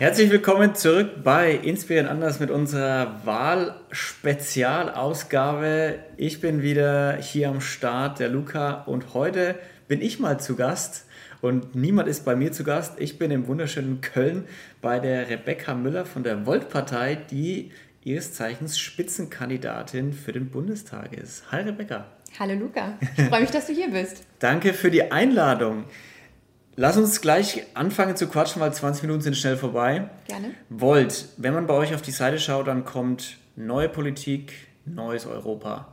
Herzlich 0.00 0.30
willkommen 0.30 0.74
zurück 0.74 1.22
bei 1.22 1.52
Inspirieren 1.52 2.06
anders 2.06 2.40
mit 2.40 2.50
unserer 2.50 3.20
Wahlspezialausgabe. 3.26 5.98
Ich 6.16 6.40
bin 6.40 6.62
wieder 6.62 7.18
hier 7.18 7.50
am 7.50 7.60
Start, 7.60 8.18
der 8.18 8.30
Luca, 8.30 8.84
und 8.84 9.12
heute 9.12 9.56
bin 9.88 10.00
ich 10.00 10.18
mal 10.18 10.40
zu 10.40 10.56
Gast 10.56 11.04
und 11.42 11.74
niemand 11.74 12.08
ist 12.08 12.24
bei 12.24 12.34
mir 12.34 12.50
zu 12.50 12.64
Gast. 12.64 12.98
Ich 12.98 13.18
bin 13.18 13.30
im 13.30 13.46
wunderschönen 13.46 14.00
Köln 14.00 14.46
bei 14.80 15.00
der 15.00 15.28
Rebecca 15.28 15.74
Müller 15.74 16.06
von 16.06 16.22
der 16.22 16.46
Volt-Partei, 16.46 17.18
die 17.30 17.70
ihres 18.02 18.32
Zeichens 18.32 18.78
Spitzenkandidatin 18.78 20.14
für 20.14 20.32
den 20.32 20.48
Bundestag 20.48 21.12
ist. 21.12 21.52
Hi 21.52 21.60
Rebecca. 21.60 22.06
Hallo 22.38 22.54
Luca, 22.54 22.96
ich 23.18 23.24
freue 23.24 23.42
mich, 23.42 23.50
dass 23.50 23.66
du 23.66 23.74
hier 23.74 23.90
bist. 23.90 24.22
Danke 24.38 24.72
für 24.72 24.90
die 24.90 25.12
Einladung. 25.12 25.84
Lass 26.80 26.96
uns 26.96 27.20
gleich 27.20 27.66
anfangen 27.74 28.16
zu 28.16 28.26
quatschen, 28.26 28.62
weil 28.62 28.72
20 28.72 29.02
Minuten 29.02 29.20
sind 29.20 29.36
schnell 29.36 29.58
vorbei. 29.58 30.08
Gerne. 30.26 30.54
Volt, 30.70 31.28
wenn 31.36 31.52
man 31.52 31.66
bei 31.66 31.74
euch 31.74 31.94
auf 31.94 32.00
die 32.00 32.10
Seite 32.10 32.38
schaut, 32.38 32.68
dann 32.68 32.86
kommt 32.86 33.36
neue 33.54 33.90
Politik, 33.90 34.54
neues 34.86 35.26
Europa. 35.26 35.88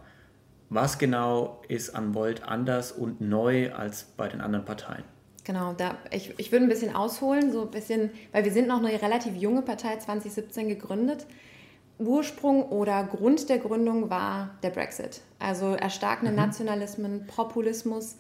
Was 0.70 0.98
genau 0.98 1.62
ist 1.68 1.90
an 1.90 2.16
Volt 2.16 2.44
anders 2.44 2.94
und 2.94 3.20
neu 3.20 3.74
als 3.74 4.06
bei 4.16 4.30
den 4.30 4.40
anderen 4.40 4.64
Parteien? 4.64 5.04
Genau, 5.44 5.74
da, 5.74 5.98
ich, 6.10 6.34
ich 6.38 6.54
würde 6.54 6.66
ein 6.66 6.70
bisschen 6.70 6.96
ausholen, 6.96 7.52
so 7.52 7.64
ein 7.64 7.72
bisschen, 7.72 8.12
weil 8.32 8.46
wir 8.46 8.54
sind 8.54 8.70
noch 8.70 8.82
eine 8.82 9.02
relativ 9.02 9.36
junge 9.36 9.64
Partei, 9.64 9.98
2017 9.98 10.70
gegründet. 10.70 11.26
Ursprung 12.00 12.64
oder 12.64 13.04
Grund 13.04 13.50
der 13.50 13.58
Gründung 13.58 14.10
war 14.10 14.52
der 14.64 14.70
Brexit. 14.70 15.20
Also 15.38 15.74
erstarkende 15.74 16.32
mhm. 16.32 16.38
Nationalismen, 16.38 17.28
Populismus, 17.28 18.16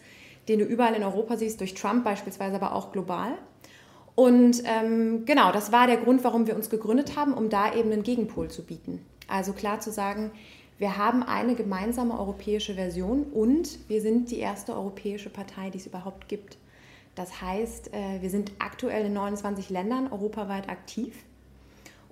den 0.47 0.59
du 0.59 0.65
überall 0.65 0.93
in 0.93 1.03
Europa 1.03 1.37
siehst, 1.37 1.59
durch 1.59 1.73
Trump 1.73 2.03
beispielsweise, 2.03 2.55
aber 2.55 2.73
auch 2.73 2.91
global. 2.91 3.33
Und 4.15 4.63
ähm, 4.65 5.25
genau, 5.25 5.51
das 5.51 5.71
war 5.71 5.85
der 5.85 5.97
Grund, 5.97 6.23
warum 6.23 6.47
wir 6.47 6.55
uns 6.55 6.69
gegründet 6.69 7.15
haben, 7.15 7.33
um 7.33 7.49
da 7.49 7.73
eben 7.73 7.91
einen 7.91 8.03
Gegenpol 8.03 8.49
zu 8.49 8.63
bieten. 8.63 9.05
Also 9.27 9.53
klar 9.53 9.79
zu 9.79 9.91
sagen, 9.91 10.31
wir 10.79 10.97
haben 10.97 11.23
eine 11.23 11.55
gemeinsame 11.55 12.17
europäische 12.17 12.75
Version 12.75 13.23
und 13.23 13.77
wir 13.87 14.01
sind 14.01 14.31
die 14.31 14.39
erste 14.39 14.73
europäische 14.73 15.29
Partei, 15.29 15.69
die 15.69 15.77
es 15.77 15.87
überhaupt 15.87 16.27
gibt. 16.27 16.57
Das 17.15 17.41
heißt, 17.41 17.93
äh, 17.93 18.21
wir 18.21 18.29
sind 18.29 18.51
aktuell 18.59 19.05
in 19.07 19.13
29 19.13 19.69
Ländern 19.69 20.11
europaweit 20.11 20.69
aktiv 20.69 21.15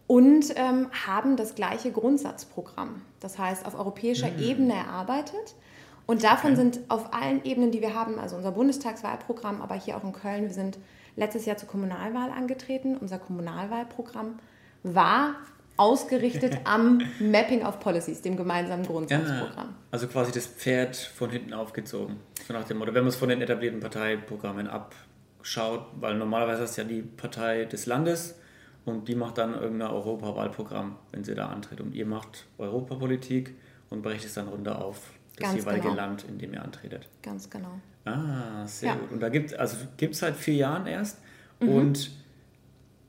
und 0.08 0.54
ähm, 0.56 0.90
haben 1.06 1.38
das 1.38 1.56
gleiche 1.56 1.92
Grundsatzprogramm. 1.92 3.02
Das 3.20 3.38
heißt, 3.38 3.66
auf 3.66 3.78
europäischer 3.78 4.32
mhm. 4.32 4.40
Ebene 4.40 4.74
erarbeitet 4.74 5.56
und 6.08 6.24
davon 6.24 6.52
okay. 6.52 6.62
sind 6.62 6.80
auf 6.90 7.14
allen 7.14 7.44
Ebenen, 7.44 7.72
die 7.72 7.82
wir 7.82 7.96
haben, 7.96 8.20
also 8.20 8.36
unser 8.36 8.52
Bundestagswahlprogramm, 8.52 9.62
aber 9.62 9.76
hier 9.76 9.98
auch 9.98 10.04
in 10.04 10.14
Köln, 10.14 10.44
wir 10.44 10.54
sind 10.54 10.78
letztes 11.16 11.46
Jahr 11.46 11.58
zur 11.58 11.68
Kommunalwahl 11.68 12.30
angetreten. 12.30 12.98
Unser 12.98 13.18
Kommunalwahlprogramm 13.18 14.40
war 14.84 15.36
ausgerichtet 15.78 16.60
am 16.64 17.02
Mapping 17.20 17.66
of 17.66 17.80
Policies, 17.80 18.22
dem 18.22 18.38
gemeinsamen 18.38 18.86
Grundsatzprogramm. 18.86 19.70
Ja, 19.70 19.76
also 19.92 20.08
quasi 20.08 20.32
das 20.32 20.46
Pferd 20.46 20.96
von 20.96 21.30
hinten 21.30 21.54
aufgezogen. 21.54 22.18
So 22.48 22.54
nach 22.54 22.66
dem 22.66 22.78
Motto, 22.78 22.94
wenn 22.94 23.04
man 23.04 23.10
es 23.10 23.16
von 23.16 23.30
den 23.30 23.42
etablierten 23.42 23.80
Parteiprogrammen 23.80 24.68
abschaut, 24.68 25.88
weil 26.00 26.16
normalerweise 26.16 26.64
ist 26.64 26.78
ja 26.78 26.84
die 26.84 27.02
Partei 27.02 27.66
des 27.66 27.88
Landes 27.88 28.36
und 28.86 29.08
die 29.08 29.16
macht 29.16 29.40
dann 29.40 29.56
irgendein 29.56 29.90
Europawahlprogramm, 29.90 30.98
wenn 31.12 31.24
sie 31.24 31.34
da 31.34 31.48
antritt. 31.48 31.82
Und 31.82 31.96
ihr 31.96 32.06
macht 32.06 32.46
Europapolitik 32.60 33.56
und 33.90 34.04
brecht 34.04 34.24
es 34.24 34.36
dann 34.36 34.48
runter 34.48 34.84
auf 34.84 35.10
das 35.36 35.50
Ganz 35.50 35.60
jeweilige 35.60 35.90
genau. 35.90 35.96
Land, 35.96 36.24
in 36.24 36.38
dem 36.38 36.54
ihr 36.54 36.64
antretet. 36.64 37.08
Ganz 37.22 37.50
genau. 37.50 37.80
Ah, 38.06 38.66
sehr 38.68 38.90
ja. 38.90 38.96
gut. 38.96 39.12
Und 39.12 39.20
da 39.20 39.30
gibt 39.30 39.52
es 39.52 39.58
also 39.58 39.78
gibt's 39.98 40.20
seit 40.20 40.36
vier 40.36 40.56
Jahren 40.56 40.88
erst. 40.88 41.20
Mhm. 41.60 41.70
Und 41.70 42.12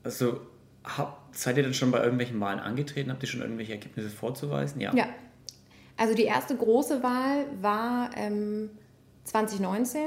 also 0.02 0.40
habt, 0.84 1.36
seid 1.36 1.56
ihr 1.56 1.62
dann 1.62 1.74
schon 1.74 1.90
bei 1.90 1.98
irgendwelchen 1.98 2.40
Wahlen 2.40 2.60
angetreten? 2.60 3.10
Habt 3.10 3.22
ihr 3.22 3.28
schon 3.28 3.42
irgendwelche 3.42 3.72
Ergebnisse 3.72 4.10
vorzuweisen? 4.10 4.80
Ja. 4.80 4.94
Ja. 4.94 5.06
Also 5.96 6.14
die 6.14 6.24
erste 6.24 6.56
große 6.56 7.02
Wahl 7.02 7.46
war 7.60 8.10
ähm, 8.16 8.70
2019, 9.24 10.02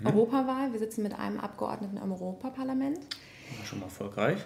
mhm. 0.00 0.06
Europawahl. 0.06 0.72
Wir 0.72 0.78
sitzen 0.78 1.02
mit 1.02 1.18
einem 1.18 1.40
Abgeordneten 1.40 1.96
im 1.96 2.12
Europaparlament. 2.12 2.98
War 2.98 3.66
schon 3.66 3.80
mal 3.80 3.86
erfolgreich. 3.86 4.44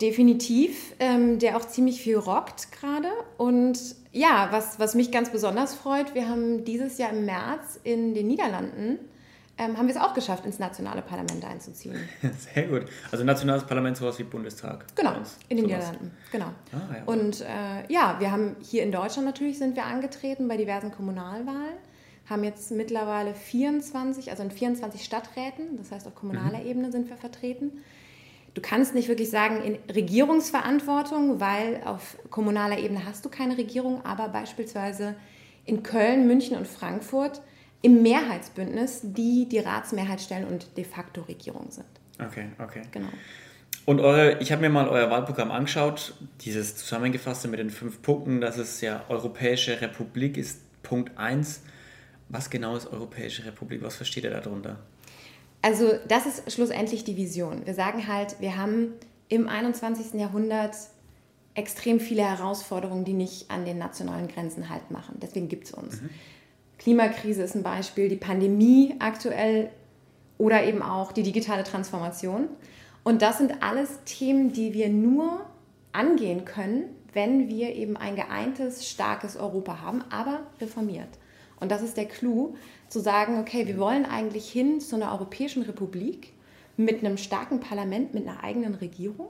Definitiv, 0.00 0.94
ähm, 0.98 1.38
der 1.38 1.56
auch 1.56 1.66
ziemlich 1.66 2.00
viel 2.00 2.16
rockt 2.16 2.72
gerade. 2.72 3.08
Und 3.36 3.78
ja, 4.12 4.48
was, 4.50 4.78
was 4.78 4.94
mich 4.94 5.10
ganz 5.10 5.30
besonders 5.30 5.74
freut, 5.74 6.14
wir 6.14 6.28
haben 6.28 6.64
dieses 6.64 6.98
Jahr 6.98 7.10
im 7.10 7.26
März 7.26 7.78
in 7.84 8.14
den 8.14 8.26
Niederlanden 8.26 8.98
ähm, 9.60 9.76
haben 9.76 9.86
wir 9.86 9.94
es 9.94 10.00
auch 10.00 10.14
geschafft, 10.14 10.46
ins 10.46 10.58
nationale 10.58 11.02
Parlament 11.02 11.44
einzuziehen. 11.44 11.94
Sehr 12.54 12.66
gut. 12.66 12.86
Also 13.12 13.24
nationales 13.24 13.64
Parlament 13.64 13.98
sowas 13.98 14.18
wie 14.18 14.22
Bundestag. 14.22 14.86
Genau, 14.96 15.12
in 15.50 15.58
den 15.58 15.66
sowas. 15.66 15.78
Niederlanden. 15.78 16.10
Genau. 16.32 16.46
Ah, 16.72 16.96
ja. 16.96 17.04
Und 17.04 17.42
äh, 17.42 17.92
ja, 17.92 18.16
wir 18.18 18.32
haben 18.32 18.56
hier 18.62 18.82
in 18.82 18.90
Deutschland 18.90 19.26
natürlich 19.26 19.58
sind 19.58 19.76
wir 19.76 19.84
angetreten 19.84 20.48
bei 20.48 20.56
diversen 20.56 20.92
Kommunalwahlen, 20.92 21.76
haben 22.30 22.42
jetzt 22.42 22.70
mittlerweile 22.70 23.34
24, 23.34 24.30
also 24.30 24.42
in 24.42 24.50
24 24.50 25.04
Stadträten, 25.04 25.76
das 25.76 25.92
heißt 25.92 26.06
auf 26.06 26.14
kommunaler 26.14 26.60
mhm. 26.60 26.66
Ebene 26.66 26.92
sind 26.92 27.10
wir 27.10 27.18
vertreten. 27.18 27.82
Du 28.54 28.60
kannst 28.60 28.94
nicht 28.94 29.08
wirklich 29.08 29.30
sagen 29.30 29.62
in 29.62 29.78
Regierungsverantwortung, 29.92 31.40
weil 31.40 31.82
auf 31.84 32.16
kommunaler 32.30 32.78
Ebene 32.78 33.04
hast 33.04 33.24
du 33.24 33.28
keine 33.28 33.56
Regierung, 33.56 34.04
aber 34.04 34.28
beispielsweise 34.28 35.14
in 35.64 35.82
Köln, 35.82 36.26
München 36.26 36.56
und 36.56 36.66
Frankfurt 36.66 37.42
im 37.82 38.02
Mehrheitsbündnis, 38.02 39.00
die 39.02 39.48
die 39.48 39.60
Ratsmehrheit 39.60 40.20
stellen 40.20 40.46
und 40.46 40.76
de 40.76 40.84
facto 40.84 41.22
Regierung 41.22 41.70
sind. 41.70 41.86
Okay, 42.18 42.48
okay. 42.58 42.82
Genau. 42.90 43.08
Und 43.86 44.00
eure, 44.00 44.40
ich 44.40 44.52
habe 44.52 44.62
mir 44.62 44.70
mal 44.70 44.88
euer 44.88 45.10
Wahlprogramm 45.10 45.50
angeschaut, 45.50 46.14
dieses 46.42 46.76
zusammengefasste 46.76 47.48
mit 47.48 47.60
den 47.60 47.70
fünf 47.70 48.02
Punkten, 48.02 48.40
dass 48.40 48.58
es 48.58 48.80
ja 48.80 49.04
Europäische 49.08 49.80
Republik 49.80 50.36
ist, 50.36 50.60
Punkt 50.82 51.16
1. 51.16 51.62
Was 52.28 52.50
genau 52.50 52.76
ist 52.76 52.86
Europäische 52.86 53.44
Republik? 53.44 53.82
Was 53.82 53.96
versteht 53.96 54.24
ihr 54.24 54.30
darunter? 54.30 54.78
Also 55.62 55.92
das 56.08 56.26
ist 56.26 56.52
schlussendlich 56.52 57.04
die 57.04 57.16
Vision. 57.16 57.66
Wir 57.66 57.74
sagen 57.74 58.06
halt, 58.06 58.40
wir 58.40 58.56
haben 58.56 58.94
im 59.28 59.48
21. 59.48 60.14
Jahrhundert 60.14 60.74
extrem 61.54 62.00
viele 62.00 62.22
Herausforderungen, 62.22 63.04
die 63.04 63.12
nicht 63.12 63.50
an 63.50 63.64
den 63.64 63.78
nationalen 63.78 64.28
Grenzen 64.28 64.68
halt 64.68 64.90
machen. 64.90 65.18
Deswegen 65.20 65.48
gibt 65.48 65.66
es 65.66 65.72
uns. 65.72 66.00
Mhm. 66.00 66.10
Klimakrise 66.78 67.42
ist 67.42 67.54
ein 67.54 67.62
Beispiel, 67.62 68.08
die 68.08 68.16
Pandemie 68.16 68.94
aktuell 69.00 69.70
oder 70.38 70.64
eben 70.64 70.80
auch 70.80 71.12
die 71.12 71.22
digitale 71.22 71.64
Transformation. 71.64 72.48
Und 73.04 73.20
das 73.20 73.38
sind 73.38 73.62
alles 73.62 74.00
Themen, 74.06 74.52
die 74.52 74.72
wir 74.72 74.88
nur 74.88 75.44
angehen 75.92 76.44
können, 76.44 76.84
wenn 77.12 77.48
wir 77.48 77.74
eben 77.74 77.96
ein 77.96 78.16
geeintes, 78.16 78.88
starkes 78.88 79.36
Europa 79.36 79.80
haben, 79.82 80.02
aber 80.10 80.40
reformiert. 80.60 81.08
Und 81.60 81.70
das 81.70 81.82
ist 81.82 81.96
der 81.96 82.06
Clou, 82.06 82.56
zu 82.88 83.00
sagen, 83.00 83.38
okay, 83.38 83.66
wir 83.66 83.78
wollen 83.78 84.04
eigentlich 84.04 84.50
hin 84.50 84.80
zu 84.80 84.96
einer 84.96 85.12
Europäischen 85.12 85.62
Republik 85.62 86.32
mit 86.76 87.04
einem 87.04 87.16
starken 87.16 87.60
Parlament, 87.60 88.14
mit 88.14 88.26
einer 88.26 88.42
eigenen 88.42 88.74
Regierung, 88.74 89.28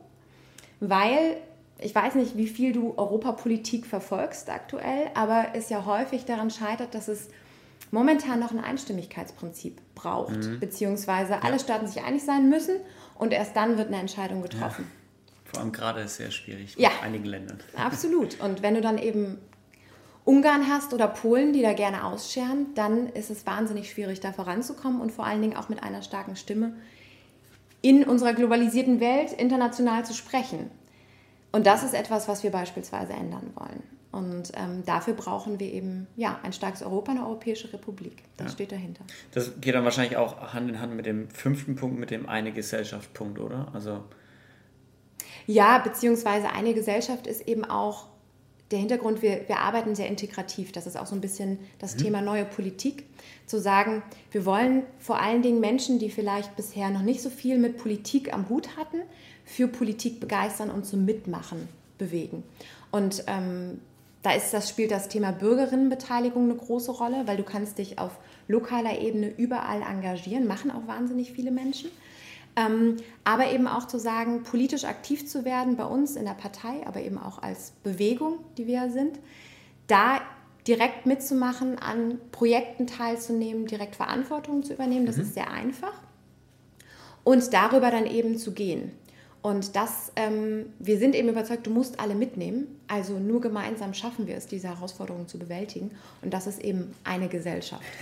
weil 0.78 1.36
ich 1.78 1.94
weiß 1.94 2.14
nicht, 2.14 2.36
wie 2.36 2.46
viel 2.46 2.72
du 2.72 2.94
Europapolitik 2.96 3.86
verfolgst 3.86 4.50
aktuell, 4.50 5.10
aber 5.14 5.48
es 5.54 5.70
ja 5.70 5.84
häufig 5.86 6.24
daran 6.24 6.50
scheitert, 6.50 6.94
dass 6.94 7.08
es 7.08 7.28
momentan 7.90 8.38
noch 8.38 8.52
ein 8.52 8.60
Einstimmigkeitsprinzip 8.60 9.80
braucht, 9.94 10.36
mhm. 10.36 10.60
beziehungsweise 10.60 11.32
ja. 11.32 11.40
alle 11.42 11.58
Staaten 11.58 11.86
sich 11.86 12.02
einig 12.02 12.22
sein 12.22 12.48
müssen 12.48 12.76
und 13.19 13.32
erst 13.32 13.56
dann 13.56 13.78
wird 13.78 13.88
eine 13.88 13.98
Entscheidung 13.98 14.42
getroffen. 14.42 14.86
Ja. 14.86 15.40
Vor 15.44 15.60
allem 15.60 15.72
gerade 15.72 16.00
ist 16.00 16.12
es 16.12 16.16
sehr 16.19 16.30
schwierig 16.30 16.76
ja. 16.76 16.90
in 17.00 17.06
einigen 17.06 17.24
Ländern. 17.24 17.58
Absolut. 17.76 18.40
Und 18.40 18.62
wenn 18.62 18.74
du 18.74 18.80
dann 18.80 18.98
eben 18.98 19.38
Ungarn 20.30 20.68
hast 20.68 20.94
oder 20.94 21.08
Polen, 21.08 21.52
die 21.52 21.60
da 21.60 21.72
gerne 21.72 22.04
ausscheren, 22.04 22.66
dann 22.76 23.08
ist 23.08 23.30
es 23.30 23.46
wahnsinnig 23.46 23.91
schwierig, 23.91 24.20
da 24.20 24.32
voranzukommen 24.32 25.00
und 25.00 25.10
vor 25.10 25.26
allen 25.26 25.42
Dingen 25.42 25.56
auch 25.56 25.68
mit 25.68 25.82
einer 25.82 26.02
starken 26.02 26.36
Stimme 26.36 26.74
in 27.82 28.04
unserer 28.04 28.32
globalisierten 28.32 29.00
Welt 29.00 29.32
international 29.32 30.04
zu 30.04 30.14
sprechen. 30.14 30.70
Und 31.50 31.66
das 31.66 31.82
ist 31.82 31.94
etwas, 31.94 32.28
was 32.28 32.44
wir 32.44 32.50
beispielsweise 32.50 33.12
ändern 33.12 33.50
wollen. 33.56 33.82
Und 34.12 34.52
ähm, 34.55 34.84
dafür 34.87 35.14
brauchen 35.14 35.58
wir 35.58 35.72
eben 35.72 36.06
ja, 36.14 36.38
ein 36.44 36.52
starkes 36.52 36.82
Europa, 36.82 37.10
eine 37.10 37.26
Europäische 37.26 37.72
Republik. 37.72 38.22
Das 38.37 38.49
ja. 38.49 38.52
steht 38.52 38.70
dahinter. 38.70 39.02
Das 39.32 39.60
geht 39.60 39.75
dann 39.75 39.82
wahrscheinlich 39.82 40.16
auch 40.16 40.52
Hand 40.52 40.70
in 40.70 40.81
Hand 40.81 40.94
mit 40.94 41.06
dem 41.06 41.28
fünften 41.31 41.75
Punkt, 41.75 41.99
mit 41.99 42.12
dem 42.12 42.28
eine 42.28 42.52
Gesellschaft 42.52 43.12
Punkt, 43.14 43.40
oder? 43.40 43.69
Also 43.72 44.05
ja, 45.46 45.78
beziehungsweise 45.78 46.50
eine 46.50 46.72
Gesellschaft 46.75 47.26
ist 47.26 47.49
eben 47.49 47.64
auch 47.64 48.06
der 48.70 48.78
Hintergrund, 48.78 49.22
wir, 49.22 49.49
wir 49.49 49.58
arbeiten 49.58 49.94
sehr 49.94 50.06
integrativ. 50.06 50.72
Das 50.72 50.87
ist 50.87 50.96
auch 50.96 51.06
so 51.06 51.14
ein 51.14 51.20
bisschen 51.20 51.58
das 51.78 51.96
mhm. 51.96 51.99
Thema 51.99 52.20
neue 52.20 52.44
Politik. 52.44 53.05
Zu 53.46 53.58
sagen, 53.58 54.02
wir 54.31 54.44
wollen 54.44 54.84
vor 54.99 55.20
allen 55.20 55.43
Dingen 55.43 55.61
Menschen, 55.61 55.99
die 55.99 56.11
vielleicht 56.11 56.55
bisher 56.56 56.90
noch 56.90 57.02
nicht 57.02 57.20
so 57.20 57.31
viel 57.31 57.58
mit 57.58 57.78
Politik 57.78 58.32
am 58.32 58.49
Hut 58.49 58.76
hatten, 58.76 58.99
für 59.44 59.67
Politik 59.67 60.20
begeistern 60.20 60.70
und 60.70 60.87
zum 60.87 61.05
Mitmachen 61.05 61.69
bewegen. 61.99 62.44
Und 62.93 63.25
ähm, 63.26 63.81
da 64.22 64.32
ist 64.32 64.52
das, 64.52 64.69
spielt 64.69 64.90
das 64.90 65.08
Thema 65.08 65.32
Bürgerinnenbeteiligung 65.32 66.44
eine 66.44 66.55
große 66.55 66.93
Rolle, 66.93 67.26
weil 67.26 67.37
du 67.37 67.43
kannst 67.43 67.78
dich 67.78 67.99
auf 67.99 68.19
lokaler 68.49 69.00
Ebene 69.00 69.28
überall 69.28 69.82
engagieren, 69.82 70.46
machen 70.46 70.70
auch 70.70 70.87
wahnsinnig 70.87 71.32
viele 71.32 71.50
Menschen. 71.50 71.90
Ähm, 72.56 72.97
aber 73.25 73.52
eben 73.52 73.67
auch 73.67 73.87
zu 73.87 73.99
sagen, 73.99 74.43
politisch 74.43 74.85
aktiv 74.85 75.26
zu 75.26 75.44
werden 75.44 75.76
bei 75.76 75.85
uns 75.85 76.17
in 76.17 76.25
der 76.25 76.35
Partei, 76.35 76.87
aber 76.87 77.00
eben 77.00 77.19
auch 77.19 77.43
als 77.43 77.73
Bewegung, 77.82 78.38
die 78.58 78.67
wir 78.67 78.91
sind, 78.91 79.19
da 79.87 80.20
direkt 80.67 81.06
mitzumachen, 81.06 81.79
an 81.79 82.19
Projekten 82.32 82.87
teilzunehmen, 82.87 83.67
direkt 83.67 83.97
Verantwortung 83.97 84.62
zu 84.62 84.75
übernehmen, 84.75 85.06
das 85.06 85.17
mhm. 85.17 85.23
ist 85.23 85.35
sehr 85.35 85.50
einfach. 85.50 85.94
Und 87.25 87.52
darüber 87.52 87.91
dann 87.91 88.06
eben 88.06 88.38
zu 88.38 88.53
gehen. 88.53 88.93
Und 89.43 89.75
das, 89.75 90.12
ähm, 90.17 90.67
wir 90.79 90.99
sind 90.99 91.14
eben 91.14 91.29
überzeugt, 91.29 91.67
du 91.67 91.70
musst 91.70 91.99
alle 91.99 92.14
mitnehmen. 92.14 92.67
Also 92.88 93.19
nur 93.19 93.41
gemeinsam 93.41 93.94
schaffen 93.94 94.26
wir 94.26 94.37
es, 94.37 94.46
diese 94.46 94.69
Herausforderungen 94.69 95.29
zu 95.29 95.38
bewältigen. 95.38 95.93
Und 96.20 96.35
das 96.35 96.46
ist 96.46 96.61
eben 96.61 96.94
eine 97.05 97.29
Gesellschaft. 97.29 97.82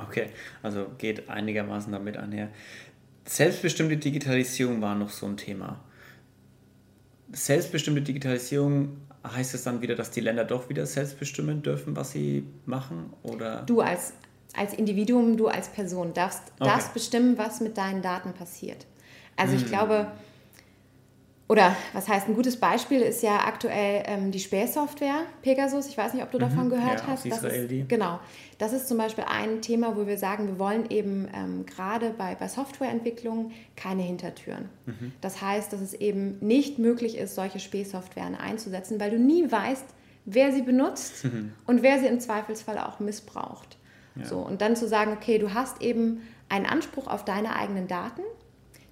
Okay, 0.00 0.28
also 0.62 0.86
geht 0.96 1.28
einigermaßen 1.28 1.90
damit 1.90 2.16
einher. 2.16 2.50
Selbstbestimmte 3.28 3.98
Digitalisierung 3.98 4.80
war 4.80 4.94
noch 4.94 5.10
so 5.10 5.26
ein 5.26 5.36
Thema. 5.36 5.80
Selbstbestimmte 7.30 8.00
Digitalisierung 8.00 8.96
heißt 9.26 9.52
es 9.54 9.64
dann 9.64 9.82
wieder, 9.82 9.94
dass 9.94 10.10
die 10.10 10.20
Länder 10.20 10.44
doch 10.44 10.70
wieder 10.70 10.86
selbstbestimmen 10.86 11.62
dürfen, 11.62 11.94
was 11.94 12.12
sie 12.12 12.46
machen? 12.64 13.12
Oder? 13.22 13.62
Du 13.66 13.82
als, 13.82 14.14
als 14.56 14.72
Individuum, 14.72 15.36
du 15.36 15.48
als 15.48 15.68
Person 15.68 16.14
darfst, 16.14 16.40
okay. 16.58 16.70
darfst 16.70 16.94
bestimmen, 16.94 17.36
was 17.36 17.60
mit 17.60 17.76
deinen 17.76 18.00
Daten 18.00 18.32
passiert. 18.32 18.86
Also 19.36 19.54
ich 19.54 19.62
hm. 19.62 19.68
glaube, 19.68 20.10
oder 21.48 21.74
was 21.94 22.08
heißt 22.08 22.28
ein 22.28 22.34
gutes 22.34 22.58
Beispiel 22.58 23.00
ist 23.00 23.22
ja 23.22 23.46
aktuell 23.46 24.02
ähm, 24.06 24.30
die 24.30 24.38
Spähsoftware 24.38 25.22
Pegasus. 25.40 25.86
Ich 25.86 25.96
weiß 25.96 26.12
nicht, 26.12 26.22
ob 26.22 26.30
du 26.30 26.38
davon 26.38 26.66
mhm, 26.66 26.70
gehört 26.70 27.00
ja, 27.00 27.06
hast. 27.06 27.24
Das 27.24 27.38
Israel, 27.38 27.62
ist, 27.62 27.70
die. 27.70 27.88
Genau. 27.88 28.20
Das 28.58 28.74
ist 28.74 28.86
zum 28.86 28.98
Beispiel 28.98 29.24
ein 29.26 29.62
Thema, 29.62 29.96
wo 29.96 30.06
wir 30.06 30.18
sagen, 30.18 30.46
wir 30.46 30.58
wollen 30.58 30.90
eben 30.90 31.26
ähm, 31.34 31.64
gerade 31.64 32.10
bei, 32.10 32.34
bei 32.34 32.48
Softwareentwicklung 32.48 33.52
keine 33.76 34.02
Hintertüren. 34.02 34.68
Mhm. 34.84 35.12
Das 35.22 35.40
heißt, 35.40 35.72
dass 35.72 35.80
es 35.80 35.94
eben 35.94 36.36
nicht 36.40 36.78
möglich 36.78 37.16
ist, 37.16 37.34
solche 37.34 37.60
Spähsoftwaren 37.60 38.34
einzusetzen, 38.34 39.00
weil 39.00 39.10
du 39.10 39.18
nie 39.18 39.50
weißt, 39.50 39.86
wer 40.26 40.52
sie 40.52 40.62
benutzt 40.62 41.24
mhm. 41.32 41.52
und 41.66 41.82
wer 41.82 41.98
sie 41.98 42.08
im 42.08 42.20
Zweifelsfall 42.20 42.78
auch 42.78 43.00
missbraucht. 43.00 43.78
Ja. 44.16 44.26
So, 44.26 44.38
und 44.38 44.60
dann 44.60 44.76
zu 44.76 44.86
sagen, 44.86 45.12
okay, 45.12 45.38
du 45.38 45.54
hast 45.54 45.80
eben 45.80 46.20
einen 46.50 46.66
Anspruch 46.66 47.06
auf 47.06 47.24
deine 47.24 47.56
eigenen 47.56 47.88
Daten 47.88 48.22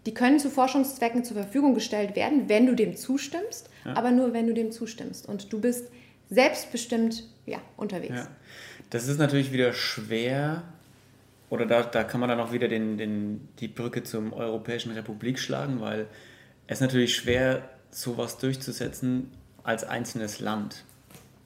die 0.06 0.14
können 0.14 0.38
zu 0.38 0.50
Forschungszwecken 0.50 1.24
zur 1.24 1.36
Verfügung 1.36 1.74
gestellt 1.74 2.16
werden, 2.16 2.48
wenn 2.48 2.66
du 2.66 2.74
dem 2.74 2.96
zustimmst, 2.96 3.68
ja. 3.84 3.94
aber 3.94 4.12
nur 4.12 4.32
wenn 4.32 4.46
du 4.46 4.54
dem 4.54 4.70
zustimmst. 4.70 5.28
Und 5.28 5.52
du 5.52 5.60
bist 5.60 5.90
selbstbestimmt 6.30 7.24
ja, 7.44 7.58
unterwegs. 7.76 8.14
Ja. 8.14 8.28
Das 8.90 9.08
ist 9.08 9.18
natürlich 9.18 9.52
wieder 9.52 9.72
schwer, 9.72 10.62
oder 11.50 11.66
da, 11.66 11.82
da 11.82 12.04
kann 12.04 12.20
man 12.20 12.28
dann 12.28 12.40
auch 12.40 12.52
wieder 12.52 12.68
den, 12.68 12.98
den, 12.98 13.48
die 13.58 13.68
Brücke 13.68 14.02
zum 14.04 14.32
Europäischen 14.32 14.92
Republik 14.92 15.38
schlagen, 15.38 15.80
weil 15.80 16.06
es 16.66 16.80
natürlich 16.80 17.14
schwer, 17.14 17.68
sowas 17.90 18.38
durchzusetzen 18.38 19.30
als 19.62 19.84
einzelnes 19.84 20.40
Land. 20.40 20.84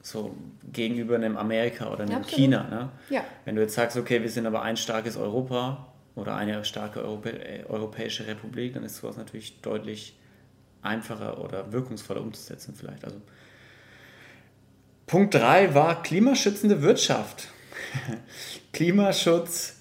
So 0.02 0.34
gegenüber 0.72 1.14
einem 1.14 1.36
Amerika 1.36 1.92
oder 1.92 2.04
einem 2.04 2.24
China. 2.24 2.66
Ne? 2.68 2.88
Ja. 3.10 3.24
Wenn 3.44 3.56
du 3.56 3.62
jetzt 3.62 3.74
sagst, 3.74 3.98
okay, 3.98 4.22
wir 4.22 4.30
sind 4.30 4.46
aber 4.46 4.62
ein 4.62 4.78
starkes 4.78 5.18
Europa, 5.18 5.89
oder 6.14 6.36
eine 6.36 6.64
starke 6.64 7.02
Europä 7.02 7.30
äh, 7.30 7.64
europäische 7.68 8.26
Republik, 8.26 8.74
dann 8.74 8.84
ist 8.84 8.96
sowas 8.96 9.16
natürlich 9.16 9.60
deutlich 9.60 10.16
einfacher 10.82 11.42
oder 11.42 11.72
wirkungsvoller 11.72 12.20
umzusetzen 12.20 12.74
vielleicht. 12.74 13.04
Also 13.04 13.20
Punkt 15.06 15.34
3 15.34 15.74
war 15.74 16.02
klimaschützende 16.02 16.82
Wirtschaft. 16.82 17.48
Klimaschutz 18.72 19.80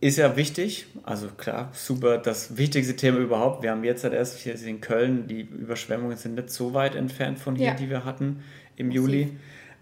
ist 0.00 0.16
ja 0.16 0.36
wichtig, 0.36 0.86
also 1.02 1.28
klar, 1.28 1.70
super, 1.72 2.18
das 2.18 2.56
wichtigste 2.56 2.94
Thema 2.94 3.18
überhaupt. 3.18 3.62
Wir 3.62 3.72
haben 3.72 3.82
jetzt 3.82 4.04
halt 4.04 4.14
erst 4.14 4.38
hier 4.38 4.54
in 4.60 4.80
Köln, 4.80 5.26
die 5.26 5.40
Überschwemmungen 5.40 6.16
sind 6.16 6.34
nicht 6.34 6.50
so 6.50 6.72
weit 6.72 6.94
entfernt 6.94 7.38
von 7.38 7.56
hier, 7.56 7.68
ja. 7.68 7.74
die 7.74 7.90
wir 7.90 8.04
hatten 8.04 8.44
im 8.76 8.92
Juli. 8.92 9.36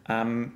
Ähm, 0.09 0.53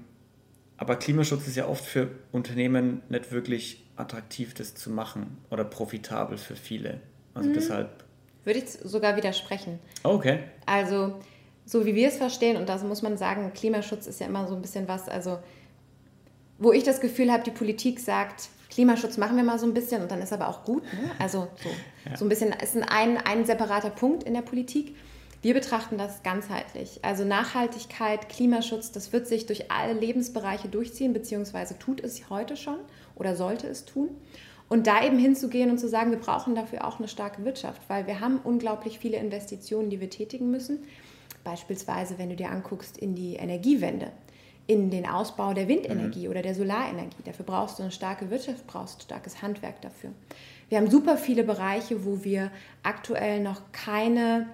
aber 0.78 0.96
Klimaschutz 0.96 1.46
ist 1.46 1.56
ja 1.56 1.66
oft 1.66 1.84
für 1.84 2.08
Unternehmen 2.32 3.02
nicht 3.10 3.32
wirklich 3.32 3.84
attraktiv, 4.00 4.54
das 4.54 4.74
zu 4.74 4.90
machen 4.90 5.38
oder 5.50 5.64
profitabel 5.64 6.38
für 6.38 6.56
viele. 6.56 7.00
Also 7.34 7.48
mhm. 7.48 7.54
deshalb. 7.54 8.04
Würde 8.44 8.60
ich 8.60 8.70
sogar 8.70 9.16
widersprechen. 9.16 9.78
Oh, 10.02 10.10
okay. 10.10 10.40
Also, 10.66 11.20
so 11.66 11.86
wie 11.86 11.94
wir 11.94 12.08
es 12.08 12.16
verstehen, 12.16 12.56
und 12.56 12.68
das 12.68 12.82
muss 12.82 13.02
man 13.02 13.16
sagen, 13.16 13.52
Klimaschutz 13.54 14.06
ist 14.06 14.20
ja 14.20 14.26
immer 14.26 14.48
so 14.48 14.54
ein 14.54 14.62
bisschen 14.62 14.88
was, 14.88 15.08
also 15.08 15.38
wo 16.58 16.72
ich 16.72 16.84
das 16.84 17.00
Gefühl 17.00 17.32
habe, 17.32 17.42
die 17.42 17.50
Politik 17.50 18.00
sagt, 18.00 18.48
Klimaschutz 18.70 19.16
machen 19.16 19.36
wir 19.36 19.42
mal 19.42 19.58
so 19.58 19.66
ein 19.66 19.74
bisschen 19.74 20.02
und 20.02 20.10
dann 20.10 20.22
ist 20.22 20.32
aber 20.32 20.48
auch 20.48 20.64
gut. 20.64 20.84
Ne? 20.84 21.10
Also 21.18 21.48
so, 21.62 21.68
ja. 22.08 22.16
so 22.16 22.24
ein 22.24 22.28
bisschen 22.28 22.52
ist 22.52 22.76
ein, 22.76 23.16
ein 23.18 23.44
separater 23.44 23.90
Punkt 23.90 24.22
in 24.22 24.34
der 24.34 24.42
Politik. 24.42 24.96
Wir 25.42 25.54
betrachten 25.54 25.96
das 25.96 26.22
ganzheitlich. 26.22 27.00
Also 27.02 27.24
Nachhaltigkeit, 27.24 28.28
Klimaschutz, 28.28 28.92
das 28.92 29.12
wird 29.12 29.26
sich 29.26 29.46
durch 29.46 29.70
alle 29.70 29.94
Lebensbereiche 29.94 30.68
durchziehen, 30.68 31.14
beziehungsweise 31.14 31.78
tut 31.78 32.00
es 32.00 32.28
heute 32.28 32.56
schon 32.56 32.76
oder 33.20 33.36
sollte 33.36 33.68
es 33.68 33.84
tun. 33.84 34.08
Und 34.68 34.86
da 34.86 35.04
eben 35.04 35.18
hinzugehen 35.18 35.70
und 35.70 35.78
zu 35.78 35.88
sagen, 35.88 36.10
wir 36.10 36.18
brauchen 36.18 36.54
dafür 36.54 36.86
auch 36.86 36.98
eine 36.98 37.08
starke 37.08 37.44
Wirtschaft, 37.44 37.82
weil 37.88 38.06
wir 38.06 38.20
haben 38.20 38.40
unglaublich 38.42 38.98
viele 38.98 39.18
Investitionen, 39.18 39.90
die 39.90 40.00
wir 40.00 40.10
tätigen 40.10 40.50
müssen. 40.50 40.78
Beispielsweise, 41.44 42.18
wenn 42.18 42.30
du 42.30 42.36
dir 42.36 42.50
anguckst 42.50 42.96
in 42.96 43.14
die 43.14 43.34
Energiewende, 43.34 44.12
in 44.66 44.90
den 44.90 45.06
Ausbau 45.06 45.52
der 45.54 45.66
Windenergie 45.66 46.26
mhm. 46.26 46.30
oder 46.30 46.42
der 46.42 46.54
Solarenergie. 46.54 47.22
Dafür 47.24 47.44
brauchst 47.44 47.78
du 47.78 47.82
eine 47.82 47.90
starke 47.90 48.30
Wirtschaft, 48.30 48.66
brauchst 48.68 49.02
starkes 49.02 49.42
Handwerk 49.42 49.82
dafür. 49.82 50.10
Wir 50.68 50.78
haben 50.78 50.88
super 50.88 51.16
viele 51.16 51.42
Bereiche, 51.42 52.04
wo 52.04 52.22
wir 52.22 52.52
aktuell 52.84 53.42
noch 53.42 53.60
keine, 53.72 54.46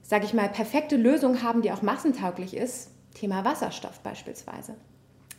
sage 0.00 0.24
ich 0.24 0.32
mal, 0.32 0.48
perfekte 0.48 0.96
Lösung 0.96 1.42
haben, 1.42 1.60
die 1.60 1.72
auch 1.72 1.82
massentauglich 1.82 2.56
ist. 2.56 2.90
Thema 3.12 3.44
Wasserstoff 3.44 4.00
beispielsweise. 4.00 4.76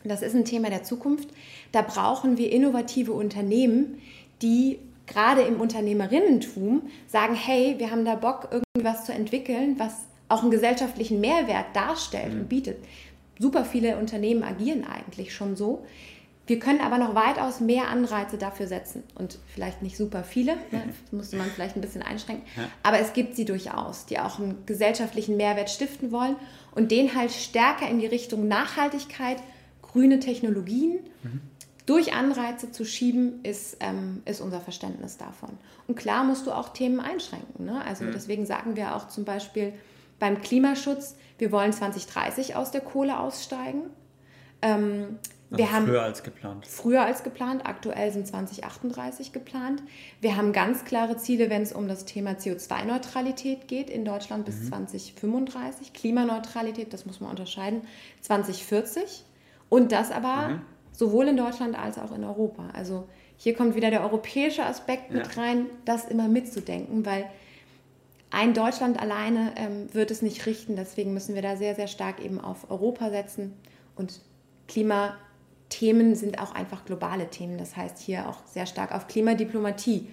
Das 0.04 0.22
ist 0.22 0.34
ein 0.34 0.44
Thema 0.44 0.70
der 0.70 0.82
Zukunft. 0.82 1.28
Da 1.70 1.82
brauchen 1.82 2.38
wir 2.38 2.52
innovative 2.52 3.12
Unternehmen, 3.12 4.00
die 4.40 4.78
gerade 5.06 5.42
im 5.42 5.60
Unternehmerinnentum 5.60 6.82
sagen, 7.06 7.34
hey, 7.34 7.76
wir 7.78 7.90
haben 7.90 8.04
da 8.04 8.14
Bock, 8.14 8.48
irgendwas 8.74 9.04
zu 9.04 9.12
entwickeln, 9.12 9.78
was 9.78 10.06
auch 10.28 10.42
einen 10.42 10.50
gesellschaftlichen 10.50 11.20
Mehrwert 11.20 11.66
darstellt 11.74 12.32
mhm. 12.32 12.40
und 12.40 12.48
bietet. 12.48 12.78
Super 13.38 13.64
viele 13.64 13.96
Unternehmen 13.98 14.42
agieren 14.42 14.84
eigentlich 14.84 15.34
schon 15.34 15.56
so. 15.56 15.84
Wir 16.46 16.58
können 16.58 16.80
aber 16.80 16.98
noch 16.98 17.14
weitaus 17.14 17.60
mehr 17.60 17.88
Anreize 17.88 18.36
dafür 18.36 18.66
setzen 18.66 19.04
und 19.14 19.38
vielleicht 19.46 19.80
nicht 19.82 19.96
super 19.96 20.24
viele, 20.24 20.56
ne? 20.70 20.82
das 21.02 21.12
musste 21.12 21.36
man 21.36 21.46
vielleicht 21.46 21.76
ein 21.76 21.80
bisschen 21.80 22.02
einschränken, 22.02 22.44
ja. 22.56 22.64
aber 22.82 22.98
es 22.98 23.12
gibt 23.12 23.36
sie 23.36 23.44
durchaus, 23.44 24.06
die 24.06 24.18
auch 24.18 24.38
einen 24.38 24.66
gesellschaftlichen 24.66 25.36
Mehrwert 25.36 25.70
stiften 25.70 26.10
wollen 26.10 26.36
und 26.74 26.90
den 26.90 27.14
halt 27.14 27.30
stärker 27.30 27.88
in 27.88 28.00
die 28.00 28.06
Richtung 28.06 28.48
Nachhaltigkeit, 28.48 29.38
grüne 29.92 30.18
Technologien 30.20 31.00
mhm. 31.22 31.40
durch 31.86 32.14
Anreize 32.14 32.70
zu 32.70 32.84
schieben, 32.84 33.40
ist, 33.42 33.76
ähm, 33.80 34.22
ist 34.24 34.40
unser 34.40 34.60
Verständnis 34.60 35.16
davon. 35.16 35.50
Und 35.86 35.96
klar 35.96 36.24
musst 36.24 36.46
du 36.46 36.52
auch 36.52 36.70
Themen 36.70 37.00
einschränken. 37.00 37.66
Ne? 37.66 37.84
Also 37.84 38.04
mhm. 38.04 38.12
deswegen 38.12 38.46
sagen 38.46 38.76
wir 38.76 38.96
auch 38.96 39.08
zum 39.08 39.24
Beispiel 39.24 39.72
beim 40.18 40.40
Klimaschutz, 40.40 41.16
wir 41.38 41.50
wollen 41.50 41.72
2030 41.72 42.54
aus 42.54 42.70
der 42.70 42.80
Kohle 42.80 43.18
aussteigen. 43.18 43.90
Ähm, 44.62 45.18
also 45.50 45.64
wir 45.64 45.72
haben 45.72 45.86
früher 45.86 46.02
als 46.02 46.22
geplant. 46.22 46.66
Früher 46.66 47.02
als 47.02 47.22
geplant. 47.24 47.66
Aktuell 47.66 48.10
sind 48.10 48.26
2038 48.26 49.32
geplant. 49.32 49.82
Wir 50.20 50.36
haben 50.36 50.52
ganz 50.52 50.84
klare 50.86 51.18
Ziele, 51.18 51.50
wenn 51.50 51.62
es 51.62 51.72
um 51.72 51.88
das 51.88 52.06
Thema 52.06 52.30
CO2-Neutralität 52.32 53.68
geht 53.68 53.90
in 53.90 54.04
Deutschland 54.04 54.46
bis 54.46 54.60
mhm. 54.60 54.68
2035. 54.68 55.92
Klimaneutralität, 55.92 56.92
das 56.92 57.04
muss 57.04 57.20
man 57.20 57.28
unterscheiden, 57.28 57.82
2040. 58.22 59.24
Und 59.72 59.90
das 59.90 60.10
aber 60.10 60.48
mhm. 60.48 60.60
sowohl 60.92 61.28
in 61.28 61.38
Deutschland 61.38 61.78
als 61.78 61.96
auch 61.96 62.12
in 62.14 62.24
Europa. 62.24 62.64
Also 62.74 63.08
hier 63.38 63.54
kommt 63.54 63.74
wieder 63.74 63.88
der 63.88 64.02
europäische 64.02 64.66
Aspekt 64.66 65.10
ja. 65.10 65.16
mit 65.16 65.34
rein, 65.38 65.64
das 65.86 66.04
immer 66.04 66.28
mitzudenken, 66.28 67.06
weil 67.06 67.24
ein 68.30 68.52
Deutschland 68.52 69.00
alleine 69.00 69.54
ähm, 69.56 69.86
wird 69.94 70.10
es 70.10 70.20
nicht 70.20 70.44
richten. 70.44 70.76
Deswegen 70.76 71.14
müssen 71.14 71.34
wir 71.34 71.40
da 71.40 71.56
sehr, 71.56 71.74
sehr 71.74 71.86
stark 71.86 72.22
eben 72.22 72.38
auf 72.38 72.70
Europa 72.70 73.08
setzen. 73.08 73.54
Und 73.96 74.20
Klimathemen 74.68 76.16
sind 76.16 76.38
auch 76.38 76.54
einfach 76.54 76.84
globale 76.84 77.30
Themen. 77.30 77.56
Das 77.56 77.74
heißt 77.74 77.98
hier 77.98 78.28
auch 78.28 78.44
sehr 78.44 78.66
stark 78.66 78.94
auf 78.94 79.06
Klimadiplomatie. 79.06 80.06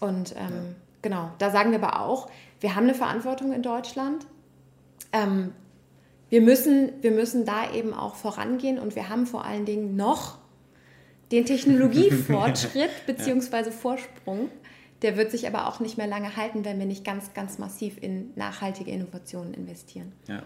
Und 0.00 0.34
ähm, 0.36 0.38
ja. 0.38 0.62
genau, 1.02 1.30
da 1.36 1.50
sagen 1.50 1.70
wir 1.70 1.82
aber 1.82 2.00
auch, 2.00 2.30
wir 2.60 2.74
haben 2.74 2.84
eine 2.84 2.94
Verantwortung 2.94 3.52
in 3.52 3.60
Deutschland. 3.60 4.26
Ähm, 5.12 5.52
wir 6.28 6.40
müssen, 6.40 6.90
wir 7.02 7.12
müssen 7.12 7.44
da 7.44 7.72
eben 7.72 7.94
auch 7.94 8.16
vorangehen 8.16 8.78
und 8.78 8.96
wir 8.96 9.08
haben 9.08 9.26
vor 9.26 9.44
allen 9.44 9.64
Dingen 9.64 9.96
noch 9.96 10.38
den 11.30 11.44
Technologiefortschritt 11.44 12.90
bzw. 13.06 13.70
Vorsprung. 13.70 14.50
Der 15.02 15.16
wird 15.16 15.30
sich 15.30 15.46
aber 15.46 15.68
auch 15.68 15.78
nicht 15.80 15.98
mehr 15.98 16.06
lange 16.06 16.36
halten, 16.36 16.64
wenn 16.64 16.78
wir 16.78 16.86
nicht 16.86 17.04
ganz, 17.04 17.34
ganz 17.34 17.58
massiv 17.58 17.98
in 18.00 18.30
nachhaltige 18.34 18.90
Innovationen 18.90 19.52
investieren. 19.52 20.12
Ja, 20.26 20.42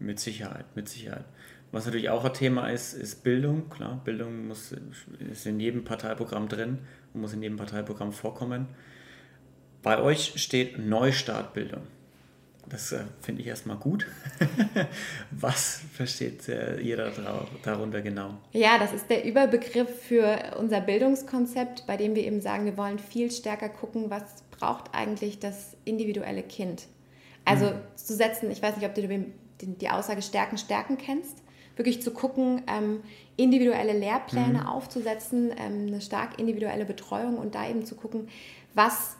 mit 0.00 0.18
Sicherheit, 0.18 0.64
mit 0.74 0.88
Sicherheit. 0.88 1.24
Was 1.70 1.84
natürlich 1.84 2.08
auch 2.08 2.24
ein 2.24 2.32
Thema 2.32 2.68
ist, 2.68 2.94
ist 2.94 3.22
Bildung. 3.22 3.68
Klar, 3.68 4.00
Bildung 4.04 4.48
muss, 4.48 4.74
ist 5.30 5.46
in 5.46 5.60
jedem 5.60 5.84
Parteiprogramm 5.84 6.48
drin 6.48 6.78
und 7.12 7.20
muss 7.20 7.34
in 7.34 7.42
jedem 7.42 7.56
Parteiprogramm 7.56 8.12
vorkommen. 8.12 8.66
Bei 9.82 10.00
euch 10.00 10.32
steht 10.36 10.78
Neustartbildung. 10.78 11.82
Das 12.70 12.92
äh, 12.92 13.00
finde 13.20 13.42
ich 13.42 13.48
erstmal 13.48 13.76
gut. 13.76 14.06
Was 15.30 15.80
versteht 15.92 16.48
äh, 16.48 16.80
ihr 16.80 17.12
darunter 17.62 18.02
genau? 18.02 18.34
Ja, 18.52 18.78
das 18.78 18.92
ist 18.92 19.08
der 19.08 19.24
Überbegriff 19.24 20.02
für 20.02 20.56
unser 20.58 20.80
Bildungskonzept, 20.80 21.86
bei 21.86 21.96
dem 21.96 22.14
wir 22.14 22.24
eben 22.24 22.40
sagen, 22.40 22.64
wir 22.64 22.76
wollen 22.76 22.98
viel 22.98 23.30
stärker 23.30 23.68
gucken, 23.68 24.10
was 24.10 24.22
braucht 24.50 24.94
eigentlich 24.94 25.38
das 25.38 25.76
individuelle 25.84 26.42
Kind. 26.42 26.86
Also 27.44 27.66
mhm. 27.66 27.80
zu 27.94 28.14
setzen, 28.14 28.50
ich 28.50 28.62
weiß 28.62 28.76
nicht, 28.76 28.86
ob 28.86 28.94
du 28.94 29.24
die 29.62 29.90
Aussage 29.90 30.22
Stärken, 30.22 30.58
Stärken 30.58 30.98
kennst, 30.98 31.42
wirklich 31.76 32.02
zu 32.02 32.10
gucken, 32.10 32.62
ähm, 32.66 33.00
individuelle 33.36 33.92
Lehrpläne 33.92 34.60
mhm. 34.60 34.66
aufzusetzen, 34.66 35.52
ähm, 35.56 35.86
eine 35.86 36.00
stark 36.00 36.38
individuelle 36.38 36.84
Betreuung 36.84 37.38
und 37.38 37.54
da 37.54 37.68
eben 37.68 37.84
zu 37.84 37.94
gucken, 37.94 38.28
was 38.74 39.17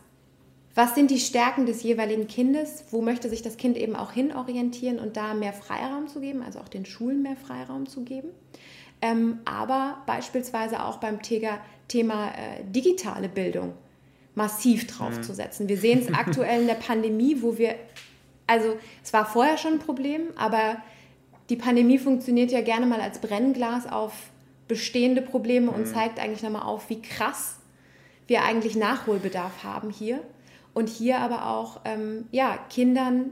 was 0.79 0.95
sind 0.95 1.11
die 1.11 1.19
Stärken 1.19 1.67
des 1.67 1.83
jeweiligen 1.83 2.29
Kindes, 2.29 2.85
wo 2.93 3.03
möchte 3.03 3.29
sich 3.29 3.43
das 3.43 3.57
Kind 3.57 3.77
eben 3.77 3.97
auch 3.97 4.13
hinorientieren 4.13 5.01
und 5.01 5.17
da 5.17 5.35
mehr 5.35 5.53
Freiraum 5.53 6.07
zu 6.07 6.21
geben, 6.21 6.41
also 6.41 6.61
auch 6.61 6.69
den 6.69 6.87
Schulen 6.87 7.21
mehr 7.21 7.35
Freiraum 7.35 7.89
zu 7.89 8.05
geben. 8.05 8.29
Ähm, 9.03 9.41
aber 9.45 9.99
beispielsweise 10.07 10.85
auch 10.85 10.99
beim 10.99 11.19
Thema 11.21 12.29
äh, 12.29 12.63
digitale 12.63 13.29
Bildung 13.29 13.73
massiv 14.37 14.87
draufzusetzen. 14.87 15.65
Mhm. 15.67 15.69
Wir 15.69 15.79
sehen 15.79 15.99
es 15.99 16.15
aktuell 16.15 16.61
in 16.61 16.69
der 16.69 16.75
Pandemie, 16.75 17.43
wo 17.43 17.59
wir, 17.59 17.75
also 18.47 18.77
es 19.03 19.13
war 19.13 19.27
vorher 19.27 19.59
schon 19.59 19.73
ein 19.73 19.79
Problem, 19.81 20.29
aber 20.37 20.77
die 21.51 21.57
Pandemie 21.57 21.99
funktioniert 21.99 22.53
ja 22.53 22.61
gerne 22.61 22.87
mal 22.87 23.01
als 23.01 23.19
Brennglas 23.19 23.91
auf 23.91 24.13
bestehende 24.69 25.23
Probleme 25.23 25.73
mhm. 25.73 25.77
und 25.77 25.87
zeigt 25.87 26.21
eigentlich 26.21 26.45
nochmal 26.45 26.63
auf, 26.63 26.89
wie 26.89 27.03
krass 27.03 27.57
wir 28.29 28.45
eigentlich 28.45 28.77
Nachholbedarf 28.77 29.65
haben 29.65 29.91
hier 29.91 30.21
und 30.79 30.89
hier 30.89 31.19
aber 31.19 31.49
auch 31.49 31.81
ähm, 31.85 32.27
ja, 32.31 32.57
Kindern 32.71 33.31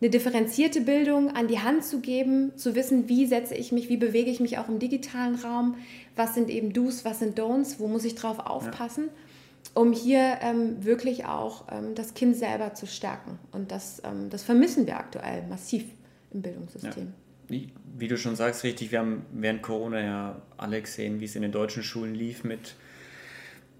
eine 0.00 0.08
differenzierte 0.08 0.80
Bildung 0.80 1.36
an 1.36 1.48
die 1.48 1.58
Hand 1.58 1.84
zu 1.84 2.00
geben, 2.00 2.56
zu 2.56 2.74
wissen, 2.74 3.10
wie 3.10 3.26
setze 3.26 3.54
ich 3.54 3.72
mich, 3.72 3.90
wie 3.90 3.98
bewege 3.98 4.30
ich 4.30 4.40
mich 4.40 4.56
auch 4.56 4.70
im 4.70 4.78
digitalen 4.78 5.34
Raum, 5.34 5.76
was 6.16 6.34
sind 6.34 6.48
eben 6.48 6.72
Do's, 6.72 7.04
was 7.04 7.18
sind 7.18 7.38
Don'ts, 7.38 7.78
wo 7.78 7.88
muss 7.88 8.06
ich 8.06 8.14
drauf 8.14 8.38
aufpassen, 8.38 9.04
ja. 9.04 9.82
um 9.82 9.92
hier 9.92 10.38
ähm, 10.40 10.82
wirklich 10.82 11.26
auch 11.26 11.66
ähm, 11.70 11.94
das 11.94 12.14
Kind 12.14 12.36
selber 12.36 12.72
zu 12.72 12.86
stärken. 12.86 13.38
Und 13.52 13.70
das, 13.70 14.00
ähm, 14.02 14.30
das 14.30 14.44
vermissen 14.44 14.86
wir 14.86 14.96
aktuell 14.96 15.46
massiv 15.46 15.84
im 16.32 16.40
Bildungssystem. 16.40 17.04
Ja. 17.04 17.48
Wie, 17.48 17.68
wie, 17.98 18.08
du 18.08 18.16
schon 18.16 18.34
sagst, 18.34 18.64
richtig, 18.64 18.92
wir 18.92 19.00
haben 19.00 19.26
während 19.30 19.60
Corona 19.60 20.00
ja 20.00 20.42
alle 20.56 20.80
gesehen, 20.80 21.20
wie 21.20 21.26
es 21.26 21.36
in 21.36 21.42
den 21.42 21.52
deutschen 21.52 21.82
Schulen 21.82 22.14
lief 22.14 22.44
mit 22.44 22.76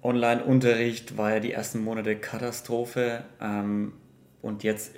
Online-Unterricht 0.05 1.17
war 1.17 1.33
ja 1.33 1.41
die 1.41 1.53
ersten 1.53 1.83
Monate 1.83 2.17
Katastrophe 2.17 3.25
ähm, 3.41 3.95
und 4.43 4.63
jetzt 4.63 4.93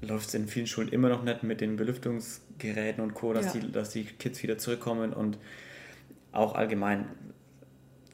läuft 0.00 0.28
es 0.28 0.34
in 0.34 0.46
vielen 0.46 0.68
Schulen 0.68 0.88
immer 0.88 1.08
noch 1.08 1.24
nicht 1.24 1.42
mit 1.42 1.60
den 1.60 1.76
Belüftungsgeräten 1.76 3.02
und 3.02 3.14
Co., 3.14 3.32
dass, 3.32 3.54
ja. 3.54 3.60
die, 3.60 3.72
dass 3.72 3.90
die 3.90 4.04
Kids 4.04 4.42
wieder 4.44 4.56
zurückkommen 4.56 5.12
und 5.12 5.38
auch 6.30 6.54
allgemein, 6.54 7.06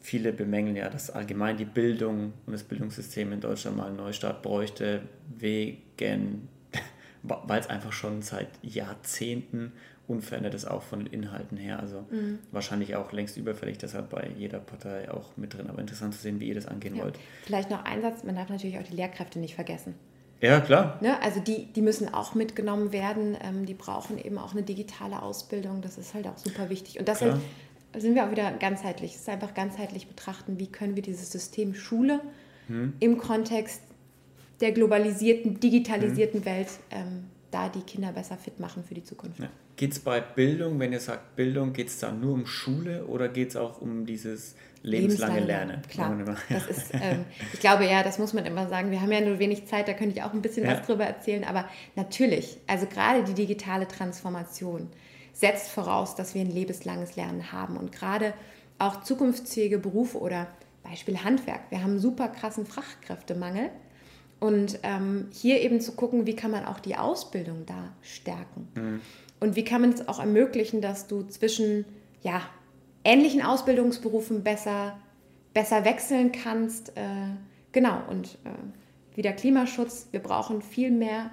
viele 0.01 0.33
bemängeln 0.33 0.75
ja, 0.75 0.89
dass 0.89 1.11
allgemein 1.11 1.59
die 1.59 1.67
Bildung 1.67 2.33
und 2.47 2.53
das 2.53 2.65
Bildungssystem 2.65 3.31
in 3.33 3.41
Deutschland 3.41 3.77
mal 3.77 3.89
einen 3.89 3.97
Neustart 3.97 4.43
bräuchte, 4.43 5.03
wegen, 5.37 6.49
weil 7.23 7.61
es 7.61 7.69
einfach 7.69 7.93
schon 7.93 8.23
seit 8.23 8.49
Jahrzehnten 8.63 9.73
unverändert 10.13 10.55
ist, 10.55 10.67
auch 10.67 10.83
von 10.83 11.01
den 11.01 11.13
Inhalten 11.13 11.57
her. 11.57 11.81
Also 11.81 12.05
mhm. 12.11 12.39
wahrscheinlich 12.51 12.95
auch 12.97 13.13
längst 13.13 13.37
überfällig, 13.37 13.79
deshalb 13.79 14.11
bei 14.11 14.31
jeder 14.37 14.61
Partei 14.61 15.11
auch 15.11 15.37
mit 15.37 15.55
drin. 15.55 15.69
Aber 15.69 15.81
interessant 15.81 16.15
zu 16.15 16.21
sehen, 16.21 16.39
wie 16.41 16.49
ihr 16.49 16.55
das 16.55 16.67
angehen 16.67 16.97
ja. 16.97 17.05
wollt. 17.05 17.19
Vielleicht 17.45 17.71
noch 17.71 17.85
ein 17.85 18.03
Satz, 18.03 18.23
man 18.25 18.37
darf 18.37 18.49
natürlich 18.49 18.79
auch 18.79 18.85
die 18.85 18.95
Lehrkräfte 18.95 19.39
nicht 19.39 19.55
vergessen. 19.55 19.95
Ja, 20.43 20.61
klar. 20.61 20.99
Ne? 21.01 21.23
Also 21.23 21.41
die, 21.41 21.67
die 21.73 21.83
müssen 21.83 22.13
auch 22.13 22.35
mitgenommen 22.35 22.93
werden. 22.93 23.37
Ähm, 23.43 23.65
die 23.65 23.75
brauchen 23.75 24.19
eben 24.19 24.39
auch 24.39 24.53
eine 24.53 24.63
digitale 24.63 25.23
Ausbildung. 25.23 25.83
Das 25.83 25.99
ist 25.99 26.15
halt 26.15 26.27
auch 26.27 26.37
super 26.37 26.69
wichtig. 26.69 26.99
Und 26.99 27.07
das 27.07 27.21
sind, 27.21 27.37
sind 27.97 28.17
wir 28.17 28.27
auch 28.27 28.31
wieder 28.33 28.51
ganzheitlich. 28.53 29.15
Es 29.15 29.21
ist 29.21 29.29
einfach 29.29 29.55
ganzheitlich 29.55 30.09
betrachten, 30.09 30.59
wie 30.59 30.67
können 30.67 30.97
wir 30.97 31.03
dieses 31.03 31.31
System 31.31 31.75
Schule 31.75 32.21
hm. 32.67 32.95
im 32.99 33.19
Kontext 33.19 33.83
der 34.61 34.73
globalisierten, 34.73 35.61
digitalisierten 35.61 36.41
hm. 36.41 36.47
Welt 36.47 36.69
ähm, 36.91 37.25
da 37.53 37.69
die 37.69 37.83
Kinder 37.83 38.11
besser 38.13 38.37
fit 38.37 38.59
machen 38.59 38.83
für 38.83 38.95
die 38.95 39.05
Zukunft. 39.05 39.39
Ja. 39.39 39.49
Geht 39.83 39.95
es 39.95 39.99
bei 39.99 40.21
Bildung, 40.21 40.79
wenn 40.79 40.93
ihr 40.93 41.01
sagt 41.01 41.35
Bildung, 41.35 41.73
geht 41.73 41.89
es 41.89 41.99
da 41.99 42.13
nur 42.13 42.35
um 42.35 42.47
Schule 42.47 43.05
oder 43.07 43.29
geht 43.29 43.49
es 43.49 43.57
auch 43.57 43.81
um 43.81 44.07
dieses 44.07 44.55
lebenslange, 44.85 45.41
Lernen? 45.41 45.83
Klar, 45.91 46.17
das 46.49 46.67
ist, 46.69 46.91
ähm, 46.93 47.25
ich 47.53 47.59
glaube 47.59 47.87
ja, 47.87 48.05
das 48.05 48.21
muss 48.21 48.33
man 48.33 48.47
immer 48.47 48.69
sagen. 48.69 48.93
Wir 48.93 49.01
haben 49.01 49.11
ja 49.11 49.21
nur 49.21 49.41
wenig 49.41 49.67
Zeit, 49.67 49.89
da 49.89 49.93
könnte 49.95 50.17
ich 50.17 50.23
auch 50.23 50.33
ein 50.35 50.41
bisschen 50.41 50.65
ja. 50.65 50.71
was 50.71 50.87
drüber 50.87 51.05
erzählen. 51.05 51.43
Aber 51.43 51.69
natürlich, 51.97 52.59
also 52.69 52.87
gerade 52.87 53.25
die 53.25 53.35
digitale 53.35 53.89
Transformation 53.89 54.89
setzt 55.33 55.73
voraus, 55.73 56.15
dass 56.15 56.37
wir 56.37 56.43
ein 56.43 56.53
lebenslanges 56.53 57.17
Lernen 57.17 57.51
haben 57.51 57.77
und 57.77 57.91
gerade 57.91 58.35
auch 58.79 59.03
zukunftsfähige 59.03 59.81
Berufe 59.81 60.21
oder 60.21 60.47
Beispiel 60.85 61.25
Handwerk. 61.25 61.63
Wir 61.71 61.83
haben 61.83 61.91
einen 61.91 61.99
super 61.99 62.29
krassen 62.29 62.67
Fachkräftemangel 62.67 63.71
und 64.43 64.81
ähm, 64.83 65.29
hier 65.31 65.61
eben 65.61 65.81
zu 65.81 65.93
gucken, 65.93 66.27
wie 66.27 66.35
kann 66.35 66.51
man 66.51 66.65
auch 66.65 66.81
die 66.81 66.97
Ausbildung 66.97 67.65
da 67.65 67.93
stärken. 68.03 68.69
Mhm. 68.75 69.01
Und 69.39 69.55
wie 69.55 69.63
kann 69.63 69.83
man 69.83 69.93
es 69.93 70.09
auch 70.09 70.19
ermöglichen, 70.19 70.81
dass 70.81 71.07
du 71.07 71.23
zwischen 71.29 71.85
ja, 72.23 72.43
ähnlichen 73.05 73.41
Ausbildungsberufen 73.41 74.43
besser, 74.43 74.99
besser 75.55 75.85
wechseln 75.85 76.33
kannst. 76.33 76.97
Äh, 76.97 77.03
genau, 77.71 78.03
und 78.11 78.37
äh, 78.45 79.17
wieder 79.17 79.33
Klimaschutz. 79.33 80.09
Wir 80.11 80.19
brauchen 80.19 80.61
viel 80.61 80.91
mehr 80.91 81.31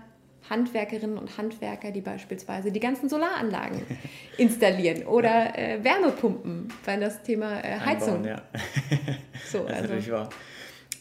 Handwerkerinnen 0.47 1.17
und 1.17 1.35
Handwerker, 1.35 1.89
die 1.89 2.01
beispielsweise 2.01 2.71
die 2.71 2.79
ganzen 2.79 3.09
Solaranlagen 3.09 3.81
installieren 4.37 5.07
oder 5.07 5.57
äh, 5.57 5.83
Wärmepumpen, 5.83 6.71
weil 6.85 6.99
das 6.99 7.23
Thema 7.23 7.59
äh, 7.63 7.79
Heizung. 7.79 8.17
Einbauen, 8.17 8.25
ja. 8.25 8.41
so, 9.51 9.63
das 9.63 9.89
also. 9.89 10.29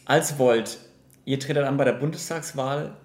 Als 0.05 0.39
Volt 0.39 0.88
Ihr 1.29 1.39
tretet 1.39 1.63
an 1.63 1.77
bei 1.77 1.85
der 1.85 1.93
Bundestagswahl. 1.93 2.95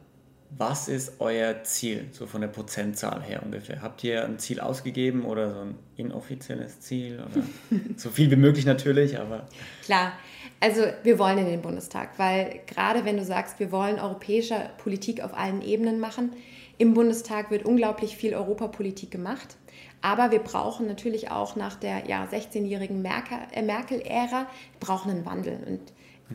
Was 0.48 0.88
ist 0.88 1.20
euer 1.20 1.62
Ziel, 1.62 2.06
so 2.10 2.26
von 2.26 2.40
der 2.40 2.48
Prozentzahl 2.48 3.22
her 3.22 3.42
ungefähr? 3.44 3.82
Habt 3.82 4.02
ihr 4.02 4.24
ein 4.24 4.38
Ziel 4.38 4.60
ausgegeben 4.60 5.26
oder 5.26 5.52
so 5.52 5.60
ein 5.60 5.74
inoffizielles 5.98 6.80
Ziel? 6.80 7.20
Oder 7.20 7.44
so 7.98 8.08
viel 8.08 8.30
wie 8.30 8.36
möglich 8.36 8.64
natürlich, 8.64 9.20
aber. 9.20 9.46
Klar, 9.82 10.14
also 10.58 10.84
wir 11.02 11.18
wollen 11.18 11.36
in 11.36 11.44
den 11.48 11.60
Bundestag, 11.60 12.18
weil 12.18 12.60
gerade 12.66 13.04
wenn 13.04 13.18
du 13.18 13.24
sagst, 13.26 13.60
wir 13.60 13.70
wollen 13.70 13.98
europäische 13.98 14.70
Politik 14.78 15.22
auf 15.22 15.34
allen 15.36 15.60
Ebenen 15.60 16.00
machen, 16.00 16.32
im 16.78 16.94
Bundestag 16.94 17.50
wird 17.50 17.66
unglaublich 17.66 18.16
viel 18.16 18.34
Europapolitik 18.34 19.10
gemacht. 19.10 19.58
Aber 20.00 20.30
wir 20.30 20.38
brauchen 20.38 20.86
natürlich 20.86 21.30
auch 21.30 21.56
nach 21.56 21.76
der 21.76 22.06
ja, 22.08 22.24
16-jährigen 22.24 23.04
äh, 23.04 23.62
Merkel-Ära, 23.62 24.46
brauchen 24.80 25.10
einen 25.10 25.26
Wandel. 25.26 25.58
Und 25.66 25.80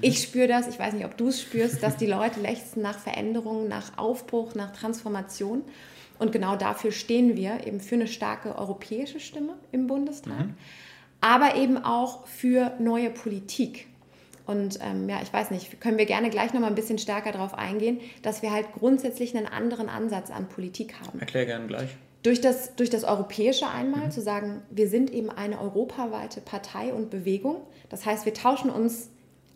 ich 0.01 0.21
spüre 0.21 0.47
das, 0.47 0.67
ich 0.67 0.79
weiß 0.79 0.93
nicht, 0.93 1.05
ob 1.05 1.17
du 1.17 1.29
es 1.29 1.41
spürst, 1.41 1.83
dass 1.83 1.97
die 1.97 2.05
Leute 2.05 2.39
lechzen 2.39 2.81
nach 2.81 2.99
Veränderungen, 2.99 3.67
nach 3.67 3.97
Aufbruch, 3.97 4.55
nach 4.55 4.71
Transformation. 4.71 5.63
Und 6.19 6.31
genau 6.31 6.55
dafür 6.55 6.91
stehen 6.91 7.35
wir, 7.35 7.65
eben 7.65 7.79
für 7.79 7.95
eine 7.95 8.07
starke 8.07 8.57
europäische 8.57 9.19
Stimme 9.19 9.53
im 9.71 9.87
Bundestag, 9.87 10.47
mhm. 10.47 10.53
aber 11.21 11.55
eben 11.55 11.77
auch 11.77 12.27
für 12.27 12.73
neue 12.79 13.09
Politik. 13.09 13.87
Und 14.45 14.79
ähm, 14.81 15.07
ja, 15.07 15.21
ich 15.21 15.31
weiß 15.31 15.51
nicht, 15.51 15.79
können 15.79 15.97
wir 15.97 16.05
gerne 16.05 16.29
gleich 16.29 16.53
noch 16.53 16.61
mal 16.61 16.67
ein 16.67 16.75
bisschen 16.75 16.97
stärker 16.97 17.31
darauf 17.31 17.53
eingehen, 17.53 17.99
dass 18.23 18.41
wir 18.41 18.51
halt 18.51 18.73
grundsätzlich 18.73 19.37
einen 19.37 19.45
anderen 19.45 19.89
Ansatz 19.89 20.31
an 20.31 20.49
Politik 20.49 20.95
haben. 20.99 21.19
Erklär 21.19 21.45
gerne 21.45 21.67
gleich. 21.67 21.89
Durch 22.23 22.41
das, 22.41 22.75
durch 22.75 22.89
das 22.89 23.05
Europäische 23.05 23.67
einmal 23.69 24.07
mhm. 24.07 24.11
zu 24.11 24.21
sagen, 24.21 24.61
wir 24.71 24.89
sind 24.89 25.11
eben 25.11 25.29
eine 25.29 25.61
europaweite 25.61 26.41
Partei 26.41 26.93
und 26.93 27.09
Bewegung. 27.09 27.57
Das 27.89 28.05
heißt, 28.05 28.25
wir 28.25 28.33
tauschen 28.33 28.69
uns 28.71 29.09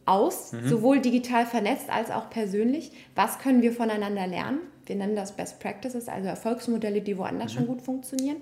aus, 0.05 0.51
mhm. 0.51 0.67
sowohl 0.67 0.99
digital 0.99 1.45
vernetzt 1.45 1.89
als 1.89 2.11
auch 2.11 2.29
persönlich. 2.29 2.91
Was 3.15 3.39
können 3.39 3.61
wir 3.61 3.71
voneinander 3.71 4.27
lernen? 4.27 4.59
Wir 4.85 4.95
nennen 4.95 5.15
das 5.15 5.33
Best 5.33 5.59
Practices, 5.59 6.09
also 6.09 6.27
Erfolgsmodelle, 6.27 7.01
die 7.01 7.17
woanders 7.17 7.53
mhm. 7.53 7.57
schon 7.57 7.67
gut 7.67 7.81
funktionieren. 7.81 8.37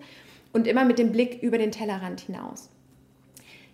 Und 0.54 0.68
immer 0.68 0.84
mit 0.84 1.00
dem 1.00 1.12
Blick 1.12 1.42
über 1.42 1.58
den 1.58 1.72
Tellerrand 1.72 2.22
hinaus. 2.22 2.70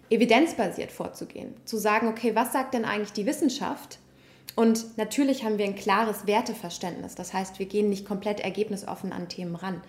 Evidenzbasiert 0.10 0.91
vorzugehen, 0.91 1.53
zu 1.65 1.77
sagen, 1.77 2.08
okay, 2.08 2.36
was 2.36 2.53
sagt 2.53 2.74
denn 2.74 2.86
eigentlich 2.86 3.13
die 3.13 3.25
Wissenschaft? 3.25 4.00
Und 4.56 4.98
natürlich 4.98 5.44
haben 5.44 5.58
wir 5.58 5.65
ein 5.65 5.75
klares 5.75 6.27
Werteverständnis. 6.27 7.15
Das 7.15 7.34
heißt, 7.34 7.60
wir 7.60 7.65
gehen 7.65 7.89
nicht 7.89 8.06
komplett 8.06 8.39
ergebnisoffen 8.39 9.12
an 9.12 9.27
Themen 9.27 9.56
ran. 9.56 9.82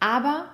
Aber 0.00 0.46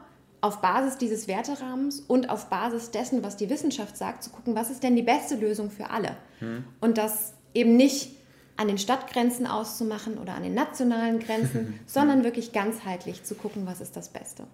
auf 0.45 0.61
Basis 0.61 0.99
dieses 0.99 1.27
Werterahmens 1.27 2.01
und 2.01 2.29
auf 2.29 2.51
Basis 2.51 2.91
dessen, 2.91 3.25
was 3.25 3.37
die 3.37 3.49
Wissenschaft 3.49 3.97
sagt, 3.97 4.23
zu 4.23 4.29
gucken, 4.29 4.55
was 4.55 4.69
ist 4.69 4.83
denn 4.83 4.95
die 4.95 5.03
beste 5.03 5.37
Lösung 5.37 5.71
für 5.71 5.89
alle. 5.89 6.19
Hm. 6.41 6.65
Und 6.83 6.99
das 6.99 7.33
eben 7.55 7.77
nicht 7.77 8.11
an 8.59 8.69
den 8.69 8.77
Stadtgrenzen 8.77 9.47
auszumachen 9.47 10.19
oder 10.19 10.35
an 10.35 10.43
den 10.43 10.53
nationalen 10.53 11.19
Grenzen, 11.19 11.81
sondern 11.87 12.25
wirklich 12.25 12.53
ganzheitlich 12.53 13.25
zu 13.25 13.37
gucken, 13.37 13.63
was 13.65 13.81
ist 13.81 13.97
das 13.97 14.11
Beste. 14.11 14.45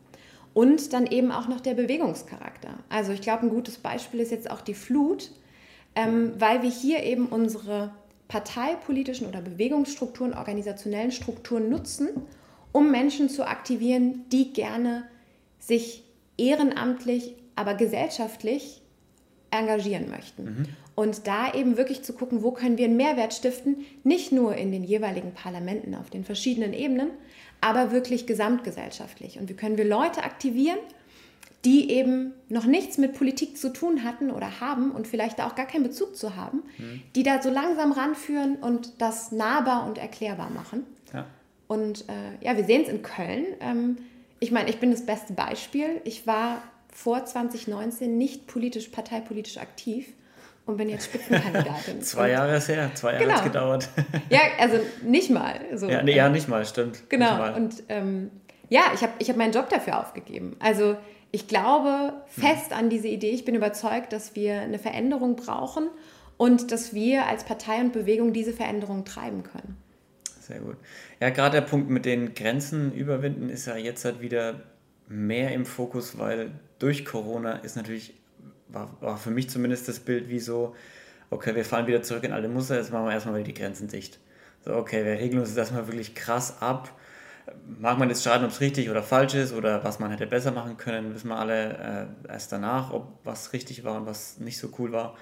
Und 0.55 0.93
dann 0.93 1.09
eben 1.09 1.33
auch 1.33 1.49
noch 1.49 1.61
der 1.61 1.75
Bewegungscharakter. 1.75 2.71
Also 2.89 3.11
ich 3.11 3.21
glaube, 3.21 3.47
ein 3.47 3.51
gutes 3.51 3.79
Beispiel 3.79 4.21
ist 4.21 4.31
jetzt 4.31 4.49
auch 4.49 4.61
die 4.61 4.75
Flut, 4.75 5.33
ähm, 5.97 6.35
weil 6.39 6.63
wir 6.63 6.71
hier 6.71 7.03
eben 7.03 7.27
unsere 7.27 7.91
parteipolitischen 8.29 9.27
oder 9.27 9.41
Bewegungsstrukturen, 9.41 10.35
organisationellen 10.35 11.11
Strukturen 11.11 11.69
nutzen, 11.69 12.11
um 12.71 12.93
Menschen 12.93 13.29
zu 13.29 13.45
aktivieren, 13.45 14.25
die 14.31 14.53
gerne 14.53 15.03
sich 15.61 16.03
ehrenamtlich, 16.37 17.37
aber 17.55 17.75
gesellschaftlich 17.75 18.83
engagieren 19.51 20.11
möchten. 20.11 20.45
Mhm. 20.45 20.67
Und 20.95 21.27
da 21.27 21.55
eben 21.55 21.77
wirklich 21.77 22.03
zu 22.03 22.13
gucken, 22.13 22.43
wo 22.43 22.51
können 22.51 22.79
wir 22.79 22.87
einen 22.87 22.97
Mehrwert 22.97 23.33
stiften, 23.33 23.85
nicht 24.05 24.33
nur 24.33 24.57
in 24.57 24.73
den 24.73 24.85
jeweiligen 24.85 25.33
Parlamenten 25.33 25.95
auf 25.95 26.11
den 26.11 26.25
verschiedenen 26.25 26.73
Ebenen, 26.73 27.11
aber 27.61 27.93
wirklich 27.93 28.27
gesamtgesellschaftlich. 28.27 29.39
Und 29.39 29.49
wie 29.49 29.55
können 29.55 29.79
wir 29.79 29.85
Leute 29.85 30.25
aktivieren, 30.25 30.79
die 31.65 31.91
eben 31.91 32.33
noch 32.49 32.65
nichts 32.65 32.97
mit 32.97 33.15
Politik 33.15 33.59
zu 33.59 33.73
tun 33.73 34.03
hatten 34.03 34.31
oder 34.31 34.61
haben 34.61 34.93
und 34.93 35.07
vielleicht 35.07 35.39
da 35.39 35.47
auch 35.47 35.55
gar 35.55 35.67
keinen 35.67 35.83
Bezug 35.83 36.17
zu 36.17 36.37
haben, 36.37 36.63
mhm. 36.79 37.03
die 37.15 37.23
da 37.23 37.43
so 37.43 37.51
langsam 37.51 37.93
ranführen 37.93 38.57
und 38.57 39.01
das 39.01 39.31
nahbar 39.31 39.87
und 39.87 39.99
erklärbar 39.99 40.51
machen. 40.51 40.85
Ja. 41.13 41.27
Und 41.69 42.07
äh, 42.09 42.45
ja, 42.45 42.57
wir 42.57 42.65
sehen 42.65 42.83
es 42.83 42.89
in 42.89 43.03
Köln. 43.03 43.45
Ähm, 43.61 43.99
ich 44.41 44.51
meine, 44.51 44.71
ich 44.71 44.79
bin 44.79 44.91
das 44.91 45.07
beste 45.07 45.35
Beispiel. 45.35 46.01
Ich 46.05 46.27
war 46.27 46.63
vor 46.93 47.25
2019 47.25 48.19
nicht 48.19 48.47
politisch, 48.47 48.89
parteipolitisch 48.89 49.59
aktiv 49.59 50.07
und 50.67 50.77
bin 50.77 50.89
jetzt 50.89 51.05
Spitzenkandidatin. 51.07 52.01
zwei 52.03 52.31
Jahre 52.31 52.57
ist 52.57 52.69
her, 52.69 52.91
zwei 52.95 53.13
Jahre 53.13 53.25
genau. 53.25 53.35
hat 53.35 53.41
es 53.41 53.53
gedauert. 53.53 53.89
ja, 54.31 54.41
also 54.59 54.79
nicht 55.03 55.31
mal. 55.31 55.61
So. 55.75 55.89
Ja, 55.89 56.03
nee, 56.03 56.17
ja, 56.17 56.29
nicht 56.29 56.49
mal, 56.49 56.65
stimmt. 56.65 57.09
Genau. 57.11 57.55
Und 57.55 57.83
ähm, 57.89 58.31
ja, 58.69 58.83
ich 58.95 59.03
habe 59.03 59.13
ich 59.19 59.29
hab 59.29 59.37
meinen 59.37 59.53
Job 59.53 59.69
dafür 59.69 60.01
aufgegeben. 60.01 60.57
Also 60.59 60.97
ich 61.33 61.47
glaube 61.47 62.15
fest 62.27 62.73
an 62.73 62.89
diese 62.89 63.09
Idee. 63.09 63.31
Ich 63.31 63.45
bin 63.45 63.55
überzeugt, 63.55 64.13
dass 64.13 64.35
wir 64.35 64.61
eine 64.61 64.79
Veränderung 64.79 65.37
brauchen 65.37 65.89
und 66.37 66.73
dass 66.73 66.95
wir 66.95 67.27
als 67.27 67.45
Partei 67.45 67.81
und 67.81 67.93
Bewegung 67.93 68.33
diese 68.33 68.53
Veränderung 68.53 69.05
treiben 69.05 69.43
können. 69.43 69.77
Sehr 70.51 70.59
gut. 70.59 70.77
Ja, 71.21 71.31
gerade 71.31 71.61
der 71.61 71.67
Punkt 71.67 71.91
mit 71.91 72.05
den 72.05 72.35
Grenzen 72.35 72.93
überwinden 72.93 73.51
ist 73.51 73.67
ja 73.67 73.77
jetzt 73.77 74.05
halt 74.05 74.21
wieder 74.21 74.61
mehr 75.07 75.53
im 75.53 75.65
Fokus, 75.65 76.19
weil 76.19 76.51
durch 76.81 77.05
Corona 77.05 77.53
ist 77.59 77.77
natürlich, 77.77 78.15
war, 78.67 79.01
war 79.01 79.17
für 79.17 79.31
mich 79.31 79.49
zumindest 79.49 79.87
das 79.87 80.01
Bild 80.01 80.29
wie 80.29 80.41
so, 80.41 80.75
okay, 81.31 81.55
wir 81.55 81.65
fahren 81.65 81.87
wieder 81.87 82.03
zurück 82.03 82.25
in 82.25 82.33
alte 82.33 82.49
Muster, 82.49 82.77
jetzt 82.77 82.93
machen 82.93 83.07
wir 83.07 83.13
erstmal 83.13 83.37
wieder 83.37 83.45
die 83.45 83.55
Grenzen 83.55 83.87
dicht. 83.87 84.19
So, 84.65 84.75
okay, 84.75 85.05
wir 85.05 85.13
regeln 85.13 85.39
uns 85.39 85.51
das 85.51 85.59
erstmal 85.59 85.87
wirklich 85.87 86.17
krass 86.17 86.61
ab 86.61 86.91
mag 87.79 87.99
man 87.99 88.09
jetzt 88.09 88.23
schaden, 88.23 88.45
ob 88.45 88.53
es 88.53 88.61
richtig 88.61 88.91
oder 88.91 89.03
falsch 89.03 89.35
ist 89.35 89.53
oder 89.53 89.83
was 89.85 89.99
man 89.99 90.11
hätte 90.11 90.27
besser 90.27 90.53
machen 90.53 90.77
können, 90.77 91.15
wissen 91.15 91.29
wir 91.29 91.37
alle 91.37 92.09
äh, 92.27 92.33
erst 92.33 92.53
danach, 92.53 92.93
ob 92.93 93.19
was 93.25 93.53
richtig 93.53 93.85
war 93.85 93.97
und 93.97 94.07
was 94.07 94.39
nicht 94.39 94.59
so 94.59 94.69
cool 94.79 94.93
war. 94.93 95.17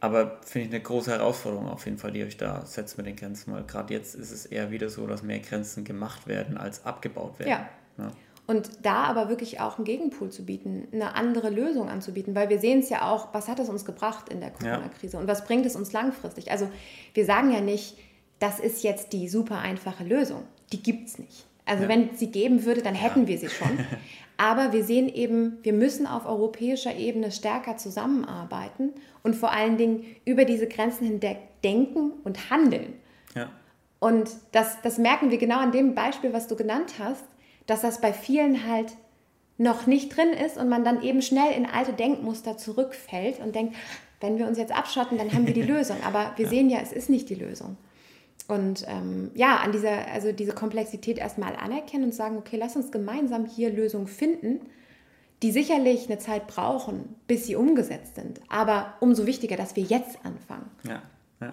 Aber 0.00 0.38
finde 0.44 0.68
ich 0.68 0.74
eine 0.74 0.82
große 0.82 1.10
Herausforderung 1.10 1.68
auf 1.68 1.84
jeden 1.84 1.98
Fall, 1.98 2.12
die 2.12 2.24
euch 2.24 2.38
da 2.38 2.64
setzt 2.64 2.96
mit 2.96 3.06
den 3.06 3.16
Grenzen, 3.16 3.52
weil 3.52 3.64
gerade 3.64 3.92
jetzt 3.92 4.14
ist 4.14 4.30
es 4.30 4.46
eher 4.46 4.70
wieder 4.70 4.88
so, 4.88 5.06
dass 5.06 5.22
mehr 5.22 5.40
Grenzen 5.40 5.84
gemacht 5.84 6.26
werden 6.26 6.56
als 6.56 6.86
abgebaut 6.86 7.38
werden. 7.38 7.50
Ja. 7.50 7.68
ja. 7.98 8.12
Und 8.46 8.70
da 8.82 9.04
aber 9.04 9.28
wirklich 9.28 9.60
auch 9.60 9.76
einen 9.76 9.84
Gegenpool 9.84 10.30
zu 10.30 10.44
bieten, 10.44 10.88
eine 10.92 11.14
andere 11.14 11.50
Lösung 11.50 11.88
anzubieten, 11.88 12.34
weil 12.34 12.48
wir 12.48 12.58
sehen 12.58 12.80
es 12.80 12.88
ja 12.88 13.08
auch, 13.08 13.32
was 13.32 13.46
hat 13.46 13.60
es 13.60 13.68
uns 13.68 13.84
gebracht 13.84 14.28
in 14.28 14.40
der 14.40 14.50
Corona-Krise 14.50 15.14
ja. 15.14 15.20
und 15.20 15.28
was 15.28 15.44
bringt 15.44 15.66
es 15.66 15.76
uns 15.76 15.92
langfristig? 15.92 16.50
Also 16.50 16.68
wir 17.14 17.24
sagen 17.24 17.52
ja 17.52 17.60
nicht, 17.60 17.96
das 18.40 18.58
ist 18.58 18.82
jetzt 18.82 19.12
die 19.12 19.28
super 19.28 19.58
einfache 19.58 20.02
Lösung. 20.02 20.44
Die 20.72 20.82
gibt 20.82 21.08
es 21.08 21.18
nicht. 21.18 21.46
Also 21.70 21.84
ja. 21.84 21.88
wenn 21.88 22.16
sie 22.16 22.32
geben 22.32 22.64
würde, 22.64 22.82
dann 22.82 22.94
hätten 22.94 23.22
ja. 23.22 23.28
wir 23.28 23.38
sie 23.38 23.48
schon. 23.48 23.78
Aber 24.36 24.72
wir 24.72 24.82
sehen 24.82 25.08
eben, 25.08 25.58
wir 25.62 25.72
müssen 25.72 26.06
auf 26.06 26.26
europäischer 26.26 26.96
Ebene 26.96 27.30
stärker 27.30 27.76
zusammenarbeiten 27.76 28.90
und 29.22 29.36
vor 29.36 29.52
allen 29.52 29.76
Dingen 29.76 30.04
über 30.24 30.44
diese 30.44 30.66
Grenzen 30.66 31.06
hinweg 31.06 31.38
denken 31.62 32.12
und 32.24 32.50
handeln. 32.50 32.94
Ja. 33.34 33.50
Und 34.00 34.30
das, 34.52 34.80
das 34.82 34.98
merken 34.98 35.30
wir 35.30 35.38
genau 35.38 35.58
an 35.58 35.72
dem 35.72 35.94
Beispiel, 35.94 36.32
was 36.32 36.48
du 36.48 36.56
genannt 36.56 36.94
hast, 36.98 37.22
dass 37.66 37.82
das 37.82 38.00
bei 38.00 38.12
vielen 38.12 38.66
halt 38.66 38.94
noch 39.58 39.86
nicht 39.86 40.16
drin 40.16 40.30
ist 40.30 40.56
und 40.56 40.70
man 40.70 40.84
dann 40.84 41.02
eben 41.02 41.20
schnell 41.20 41.52
in 41.52 41.66
alte 41.66 41.92
Denkmuster 41.92 42.56
zurückfällt 42.56 43.38
und 43.40 43.54
denkt, 43.54 43.76
wenn 44.20 44.38
wir 44.38 44.48
uns 44.48 44.58
jetzt 44.58 44.74
abschotten, 44.74 45.18
dann 45.18 45.32
haben 45.32 45.46
wir 45.46 45.54
die 45.54 45.62
Lösung. 45.74 45.98
Aber 46.02 46.32
wir 46.36 46.46
ja. 46.46 46.50
sehen 46.50 46.70
ja, 46.70 46.78
es 46.82 46.92
ist 46.92 47.10
nicht 47.10 47.28
die 47.28 47.34
Lösung. 47.34 47.76
Und 48.50 48.84
ähm, 48.88 49.30
ja, 49.34 49.58
an 49.58 49.70
dieser, 49.70 50.08
also 50.08 50.32
diese 50.32 50.52
Komplexität 50.52 51.18
erstmal 51.18 51.54
anerkennen 51.54 52.04
und 52.04 52.14
sagen, 52.14 52.36
okay, 52.36 52.56
lass 52.56 52.74
uns 52.74 52.90
gemeinsam 52.90 53.46
hier 53.46 53.70
Lösungen 53.70 54.08
finden, 54.08 54.60
die 55.44 55.52
sicherlich 55.52 56.06
eine 56.08 56.18
Zeit 56.18 56.48
brauchen, 56.48 57.14
bis 57.28 57.46
sie 57.46 57.54
umgesetzt 57.54 58.16
sind. 58.16 58.40
Aber 58.48 58.94
umso 58.98 59.24
wichtiger, 59.24 59.56
dass 59.56 59.76
wir 59.76 59.84
jetzt 59.84 60.18
anfangen. 60.24 60.68
Ja, 60.82 61.00
ja. 61.40 61.52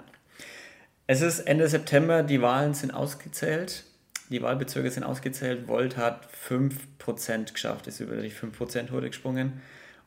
Es 1.05 1.21
ist 1.21 1.41
Ende 1.41 1.67
September, 1.67 2.23
die 2.23 2.41
Wahlen 2.41 2.73
sind 2.73 2.91
ausgezählt. 2.91 3.83
Die 4.31 4.41
Wahlbezirke 4.41 4.89
sind 4.89 5.03
ausgezählt. 5.03 5.67
Volt 5.67 5.97
hat 5.97 6.27
5% 6.49 7.53
geschafft, 7.53 7.85
ist 7.85 7.99
über 7.99 8.15
die 8.15 8.31
5%-Hürde 8.31 9.09
gesprungen. 9.09 9.61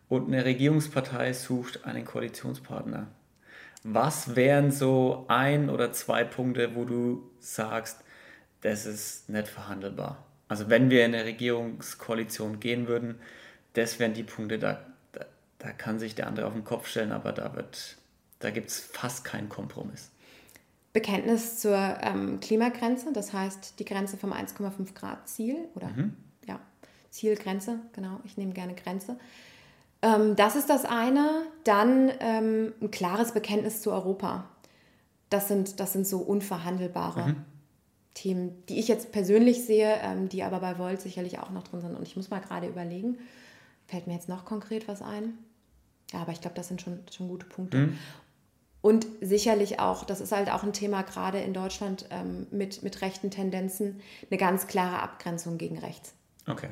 Und 0.08 0.26
eine 0.26 0.44
Regierungspartei 0.44 1.32
sucht 1.34 1.84
einen 1.84 2.04
Koalitionspartner. 2.04 3.06
Was 3.82 4.36
wären 4.36 4.70
so 4.70 5.24
ein 5.28 5.70
oder 5.70 5.92
zwei 5.92 6.24
Punkte, 6.24 6.74
wo 6.74 6.84
du 6.84 7.30
sagst, 7.38 8.00
das 8.60 8.84
ist 8.86 9.28
nicht 9.28 9.48
verhandelbar? 9.48 10.24
Also 10.48 10.68
wenn 10.68 10.90
wir 10.90 11.04
in 11.06 11.14
eine 11.14 11.24
Regierungskoalition 11.24 12.60
gehen 12.60 12.88
würden, 12.88 13.20
das 13.74 13.98
wären 13.98 14.12
die 14.12 14.24
Punkte, 14.24 14.58
da, 14.58 14.84
da, 15.12 15.24
da 15.58 15.72
kann 15.72 15.98
sich 15.98 16.14
der 16.14 16.26
andere 16.26 16.46
auf 16.46 16.52
den 16.52 16.64
Kopf 16.64 16.88
stellen, 16.88 17.12
aber 17.12 17.32
da, 17.32 17.52
da 18.40 18.50
gibt 18.50 18.68
es 18.68 18.80
fast 18.80 19.24
keinen 19.24 19.48
Kompromiss. 19.48 20.10
Bekenntnis 20.92 21.60
zur 21.60 21.76
ähm, 22.02 22.40
Klimagrenze, 22.40 23.12
das 23.12 23.32
heißt 23.32 23.78
die 23.78 23.84
Grenze 23.84 24.16
vom 24.16 24.32
1,5 24.32 24.92
Grad 24.94 25.28
Ziel 25.28 25.68
oder 25.74 25.88
mhm. 25.88 26.16
ja, 26.46 26.58
Zielgrenze, 27.10 27.78
genau, 27.92 28.18
ich 28.24 28.36
nehme 28.36 28.52
gerne 28.52 28.74
Grenze. 28.74 29.16
Ähm, 30.02 30.36
das 30.36 30.56
ist 30.56 30.70
das 30.70 30.84
eine. 30.84 31.42
Dann 31.64 32.10
ähm, 32.20 32.72
ein 32.80 32.90
klares 32.90 33.32
Bekenntnis 33.32 33.82
zu 33.82 33.92
Europa. 33.92 34.48
Das 35.28 35.48
sind, 35.48 35.78
das 35.80 35.92
sind 35.92 36.06
so 36.06 36.18
unverhandelbare 36.18 37.28
mhm. 37.28 37.36
Themen, 38.14 38.64
die 38.68 38.80
ich 38.80 38.88
jetzt 38.88 39.12
persönlich 39.12 39.64
sehe, 39.64 39.94
ähm, 40.02 40.28
die 40.28 40.42
aber 40.42 40.60
bei 40.60 40.78
Volt 40.78 41.00
sicherlich 41.00 41.38
auch 41.38 41.50
noch 41.50 41.62
drin 41.62 41.80
sind. 41.80 41.94
Und 41.94 42.02
ich 42.02 42.16
muss 42.16 42.30
mal 42.30 42.40
gerade 42.40 42.66
überlegen, 42.66 43.18
fällt 43.86 44.06
mir 44.06 44.14
jetzt 44.14 44.28
noch 44.28 44.44
konkret 44.44 44.88
was 44.88 45.02
ein? 45.02 45.38
Ja, 46.12 46.20
aber 46.20 46.32
ich 46.32 46.40
glaube, 46.40 46.56
das 46.56 46.68
sind 46.68 46.82
schon, 46.82 47.00
schon 47.10 47.28
gute 47.28 47.46
Punkte. 47.46 47.78
Mhm. 47.78 47.98
Und 48.82 49.06
sicherlich 49.20 49.78
auch, 49.78 50.04
das 50.04 50.20
ist 50.20 50.32
halt 50.32 50.50
auch 50.50 50.62
ein 50.62 50.72
Thema 50.72 51.02
gerade 51.02 51.38
in 51.38 51.52
Deutschland 51.52 52.06
ähm, 52.10 52.46
mit, 52.50 52.82
mit 52.82 53.02
rechten 53.02 53.30
Tendenzen, 53.30 54.00
eine 54.30 54.38
ganz 54.38 54.66
klare 54.66 55.02
Abgrenzung 55.02 55.58
gegen 55.58 55.78
rechts. 55.78 56.14
Okay. 56.48 56.70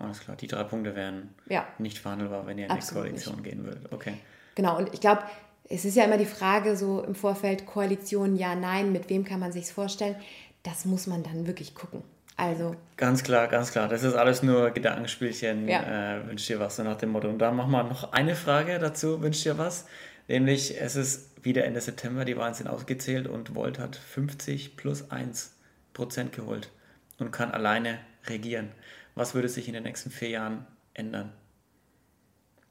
Alles 0.00 0.20
klar, 0.20 0.36
die 0.36 0.46
drei 0.46 0.64
Punkte 0.64 0.96
wären 0.96 1.34
ja. 1.46 1.66
nicht 1.78 1.98
verhandelbar, 1.98 2.46
wenn 2.46 2.58
ihr 2.58 2.70
in 2.70 2.76
die 2.76 2.86
Koalition 2.86 3.36
nicht. 3.36 3.44
gehen 3.44 3.64
würdet. 3.64 3.92
Okay. 3.92 4.14
Genau, 4.54 4.78
und 4.78 4.92
ich 4.94 5.00
glaube, 5.00 5.22
es 5.68 5.84
ist 5.84 5.94
ja 5.94 6.04
immer 6.04 6.16
die 6.16 6.26
Frage 6.26 6.76
so 6.76 7.02
im 7.02 7.14
Vorfeld, 7.14 7.66
Koalition, 7.66 8.36
ja, 8.36 8.54
nein, 8.54 8.92
mit 8.92 9.10
wem 9.10 9.24
kann 9.24 9.40
man 9.40 9.52
sich 9.52 9.66
vorstellen? 9.66 10.16
Das 10.62 10.84
muss 10.84 11.06
man 11.06 11.22
dann 11.22 11.46
wirklich 11.46 11.74
gucken. 11.74 12.02
Also. 12.36 12.74
Ganz 12.96 13.22
klar, 13.22 13.48
ganz 13.48 13.70
klar. 13.70 13.88
Das 13.88 14.02
ist 14.02 14.14
alles 14.14 14.42
nur 14.42 14.70
Gedankenspielchen. 14.70 15.68
Ja. 15.68 16.16
Äh, 16.16 16.26
wünsch 16.26 16.46
dir 16.46 16.58
was, 16.58 16.76
so 16.76 16.82
nach 16.82 16.96
dem 16.96 17.10
Motto. 17.10 17.28
Und 17.28 17.38
da 17.38 17.50
machen 17.50 17.70
wir 17.70 17.82
noch 17.82 18.12
eine 18.12 18.34
Frage 18.34 18.78
dazu, 18.78 19.20
wünsch 19.20 19.42
dir 19.42 19.58
was. 19.58 19.84
Nämlich, 20.26 20.80
es 20.80 20.96
ist 20.96 21.44
wieder 21.44 21.64
Ende 21.64 21.80
September, 21.82 22.24
die 22.24 22.36
Wahlen 22.36 22.54
sind 22.54 22.66
ausgezählt 22.66 23.28
und 23.28 23.54
Volt 23.54 23.78
hat 23.78 23.96
50 23.96 24.76
plus 24.76 25.10
1 25.10 25.54
Prozent 25.92 26.32
geholt 26.32 26.70
und 27.18 27.30
kann 27.30 27.50
alleine 27.50 27.98
regieren. 28.26 28.70
Was 29.14 29.34
würde 29.34 29.48
sich 29.48 29.68
in 29.68 29.74
den 29.74 29.82
nächsten 29.82 30.10
vier 30.10 30.30
Jahren 30.30 30.66
ändern? 30.94 31.32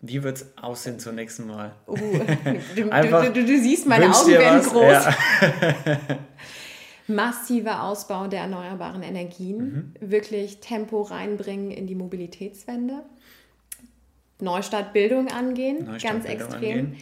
Wie 0.01 0.23
wird 0.23 0.37
es 0.37 0.57
aussehen 0.57 0.99
zum 0.99 1.15
nächsten 1.15 1.45
Mal? 1.47 1.75
Uh, 1.85 1.97
du, 2.75 2.89
Einfach, 2.89 3.25
du, 3.25 3.33
du, 3.33 3.45
du, 3.45 3.59
siehst, 3.59 3.85
meine 3.85 4.15
Augen 4.15 4.31
werden 4.31 4.61
groß. 4.61 4.81
Ja. 4.81 5.15
Massiver 7.07 7.83
Ausbau 7.83 8.27
der 8.27 8.41
erneuerbaren 8.41 9.03
Energien, 9.03 9.93
mhm. 9.99 10.11
wirklich 10.11 10.59
Tempo 10.59 11.01
reinbringen 11.01 11.71
in 11.71 11.87
die 11.87 11.95
Mobilitätswende, 11.95 13.03
Neustartbildung 14.39 15.27
angehen, 15.27 15.85
Neustart 15.85 16.01
ganz 16.01 16.25
Bildung 16.25 16.47
extrem. 16.47 16.79
Angehen 16.79 16.97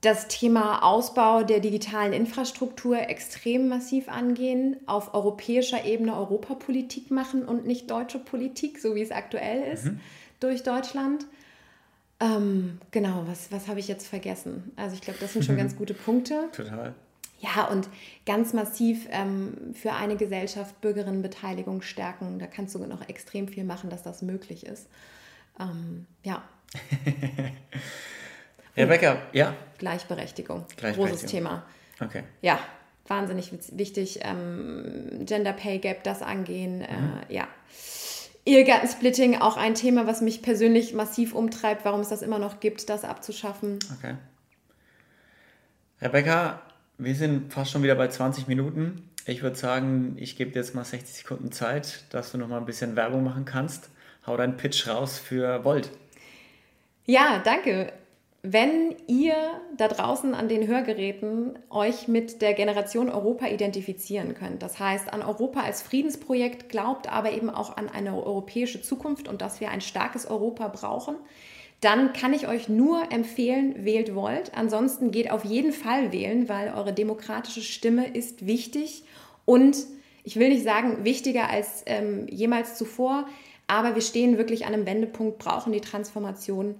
das 0.00 0.28
Thema 0.28 0.82
Ausbau 0.82 1.42
der 1.42 1.60
digitalen 1.60 2.12
Infrastruktur 2.12 2.98
extrem 3.08 3.68
massiv 3.68 4.08
angehen, 4.08 4.76
auf 4.86 5.12
europäischer 5.12 5.84
Ebene 5.84 6.16
Europapolitik 6.16 7.10
machen 7.10 7.44
und 7.44 7.66
nicht 7.66 7.90
deutsche 7.90 8.18
Politik, 8.18 8.78
so 8.78 8.94
wie 8.94 9.02
es 9.02 9.10
aktuell 9.10 9.70
ist, 9.72 9.86
mhm. 9.86 10.00
durch 10.40 10.62
Deutschland. 10.62 11.26
Ähm, 12.18 12.78
genau, 12.90 13.24
was, 13.26 13.52
was 13.52 13.68
habe 13.68 13.80
ich 13.80 13.88
jetzt 13.88 14.06
vergessen? 14.06 14.72
Also 14.76 14.94
ich 14.94 15.02
glaube, 15.02 15.18
das 15.20 15.34
sind 15.34 15.44
schon 15.44 15.56
ganz 15.56 15.76
gute 15.76 15.94
Punkte. 15.94 16.48
Total. 16.52 16.94
Ja, 17.38 17.64
und 17.68 17.88
ganz 18.26 18.52
massiv 18.52 19.06
ähm, 19.10 19.74
für 19.74 19.92
eine 19.92 20.16
Gesellschaft 20.16 20.80
Bürgerinnenbeteiligung 20.82 21.80
stärken. 21.80 22.38
Da 22.38 22.46
kannst 22.46 22.74
du 22.74 22.78
noch 22.80 23.08
extrem 23.08 23.48
viel 23.48 23.64
machen, 23.64 23.88
dass 23.88 24.02
das 24.02 24.20
möglich 24.20 24.66
ist. 24.66 24.88
Ähm, 25.58 26.06
ja. 26.22 26.42
Rebecca, 28.76 29.22
ja. 29.32 29.54
Gleichberechtigung. 29.78 30.66
Gleichberechtigung. 30.76 31.08
Großes 31.08 31.30
Thema. 31.30 31.64
Okay. 32.00 32.24
Ja, 32.42 32.58
wahnsinnig 33.06 33.52
wichtig. 33.72 34.20
Ähm, 34.22 35.24
Gender 35.26 35.52
Pay 35.52 35.78
Gap, 35.78 36.04
das 36.04 36.22
angehen, 36.22 36.78
mhm. 36.78 36.84
äh, 37.28 37.34
ja. 37.34 37.48
Ehegattensplitting, 38.46 39.40
auch 39.40 39.56
ein 39.56 39.74
Thema, 39.74 40.06
was 40.06 40.22
mich 40.22 40.42
persönlich 40.42 40.94
massiv 40.94 41.34
umtreibt, 41.34 41.84
warum 41.84 42.00
es 42.00 42.08
das 42.08 42.22
immer 42.22 42.38
noch 42.38 42.58
gibt, 42.60 42.88
das 42.88 43.04
abzuschaffen. 43.04 43.78
Okay. 43.98 44.14
Rebecca, 46.00 46.62
wir 46.96 47.14
sind 47.14 47.52
fast 47.52 47.70
schon 47.70 47.82
wieder 47.82 47.94
bei 47.94 48.08
20 48.08 48.48
Minuten. 48.48 49.10
Ich 49.26 49.42
würde 49.42 49.56
sagen, 49.56 50.16
ich 50.18 50.36
gebe 50.36 50.50
dir 50.50 50.60
jetzt 50.60 50.74
mal 50.74 50.84
60 50.84 51.18
Sekunden 51.18 51.52
Zeit, 51.52 52.04
dass 52.10 52.32
du 52.32 52.38
noch 52.38 52.48
mal 52.48 52.58
ein 52.58 52.64
bisschen 52.64 52.96
Werbung 52.96 53.22
machen 53.22 53.44
kannst. 53.44 53.90
Hau 54.26 54.36
deinen 54.36 54.56
Pitch 54.56 54.88
raus 54.88 55.18
für 55.18 55.62
Volt. 55.64 55.90
Ja, 57.04 57.40
danke. 57.44 57.92
Wenn 58.42 58.96
ihr 59.06 59.34
da 59.76 59.88
draußen 59.88 60.34
an 60.34 60.48
den 60.48 60.66
Hörgeräten 60.66 61.58
euch 61.68 62.08
mit 62.08 62.40
der 62.40 62.54
Generation 62.54 63.10
Europa 63.10 63.46
identifizieren 63.46 64.34
könnt, 64.34 64.62
das 64.62 64.78
heißt 64.78 65.12
an 65.12 65.20
Europa 65.20 65.60
als 65.60 65.82
Friedensprojekt 65.82 66.70
glaubt, 66.70 67.12
aber 67.12 67.32
eben 67.32 67.50
auch 67.50 67.76
an 67.76 67.90
eine 67.90 68.14
europäische 68.14 68.80
Zukunft 68.80 69.28
und 69.28 69.42
dass 69.42 69.60
wir 69.60 69.70
ein 69.70 69.82
starkes 69.82 70.24
Europa 70.24 70.68
brauchen, 70.68 71.16
dann 71.82 72.14
kann 72.14 72.32
ich 72.32 72.48
euch 72.48 72.70
nur 72.70 73.12
empfehlen, 73.12 73.84
wählt 73.84 74.14
Volt. 74.14 74.52
Ansonsten 74.54 75.10
geht 75.10 75.30
auf 75.30 75.44
jeden 75.44 75.72
Fall 75.72 76.10
wählen, 76.10 76.48
weil 76.48 76.72
eure 76.72 76.94
demokratische 76.94 77.62
Stimme 77.62 78.08
ist 78.08 78.46
wichtig 78.46 79.04
und 79.44 79.76
ich 80.24 80.36
will 80.36 80.48
nicht 80.48 80.64
sagen 80.64 81.04
wichtiger 81.04 81.50
als 81.50 81.82
ähm, 81.84 82.26
jemals 82.28 82.76
zuvor, 82.76 83.26
aber 83.66 83.94
wir 83.94 84.02
stehen 84.02 84.38
wirklich 84.38 84.64
an 84.64 84.72
einem 84.72 84.86
Wendepunkt, 84.86 85.38
brauchen 85.38 85.72
die 85.72 85.80
Transformation 85.82 86.74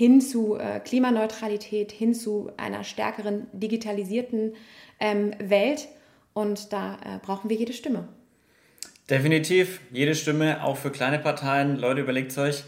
hin 0.00 0.22
zu 0.22 0.56
äh, 0.56 0.80
Klimaneutralität, 0.80 1.92
hin 1.92 2.14
zu 2.14 2.50
einer 2.56 2.84
stärkeren 2.84 3.48
digitalisierten 3.52 4.54
ähm, 4.98 5.32
Welt 5.38 5.88
und 6.32 6.72
da 6.72 6.94
äh, 6.94 7.18
brauchen 7.20 7.50
wir 7.50 7.58
jede 7.58 7.74
Stimme. 7.74 8.08
Definitiv, 9.10 9.82
jede 9.92 10.14
Stimme, 10.14 10.64
auch 10.64 10.78
für 10.78 10.90
kleine 10.90 11.18
Parteien. 11.18 11.76
Leute, 11.76 12.00
überlegt 12.00 12.38
euch. 12.38 12.64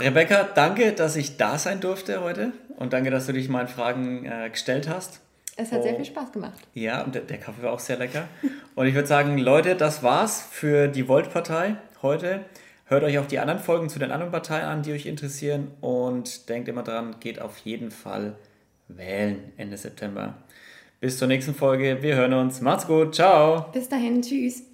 Rebecca, 0.00 0.44
danke, 0.44 0.92
dass 0.92 1.16
ich 1.16 1.36
da 1.36 1.58
sein 1.58 1.80
durfte 1.80 2.22
heute 2.22 2.52
und 2.76 2.92
danke, 2.92 3.10
dass 3.10 3.26
du 3.26 3.32
dich 3.32 3.48
meinen 3.48 3.66
Fragen 3.66 4.24
äh, 4.24 4.50
gestellt 4.50 4.88
hast. 4.88 5.18
Es 5.56 5.72
hat 5.72 5.80
oh, 5.80 5.82
sehr 5.82 5.96
viel 5.96 6.04
Spaß 6.04 6.30
gemacht. 6.30 6.60
Ja, 6.74 7.02
und 7.02 7.16
der, 7.16 7.22
der 7.22 7.38
Kaffee 7.38 7.64
war 7.64 7.72
auch 7.72 7.80
sehr 7.80 7.98
lecker. 7.98 8.28
und 8.76 8.86
ich 8.86 8.94
würde 8.94 9.08
sagen, 9.08 9.36
Leute, 9.36 9.74
das 9.74 10.04
war's 10.04 10.46
für 10.48 10.86
die 10.86 11.08
Volt-Partei 11.08 11.74
heute. 12.02 12.44
Hört 12.90 13.04
euch 13.04 13.20
auch 13.20 13.26
die 13.26 13.38
anderen 13.38 13.60
Folgen 13.60 13.88
zu 13.88 14.00
den 14.00 14.10
anderen 14.10 14.32
Parteien 14.32 14.64
an, 14.64 14.82
die 14.82 14.92
euch 14.92 15.06
interessieren 15.06 15.68
und 15.80 16.48
denkt 16.48 16.66
immer 16.66 16.82
dran, 16.82 17.14
geht 17.20 17.40
auf 17.40 17.56
jeden 17.58 17.92
Fall 17.92 18.34
wählen 18.88 19.52
Ende 19.56 19.76
September. 19.76 20.34
Bis 20.98 21.16
zur 21.16 21.28
nächsten 21.28 21.54
Folge. 21.54 21.98
Wir 22.02 22.16
hören 22.16 22.34
uns. 22.34 22.60
Macht's 22.60 22.88
gut. 22.88 23.14
Ciao. 23.14 23.66
Bis 23.72 23.88
dahin. 23.88 24.22
Tschüss. 24.22 24.69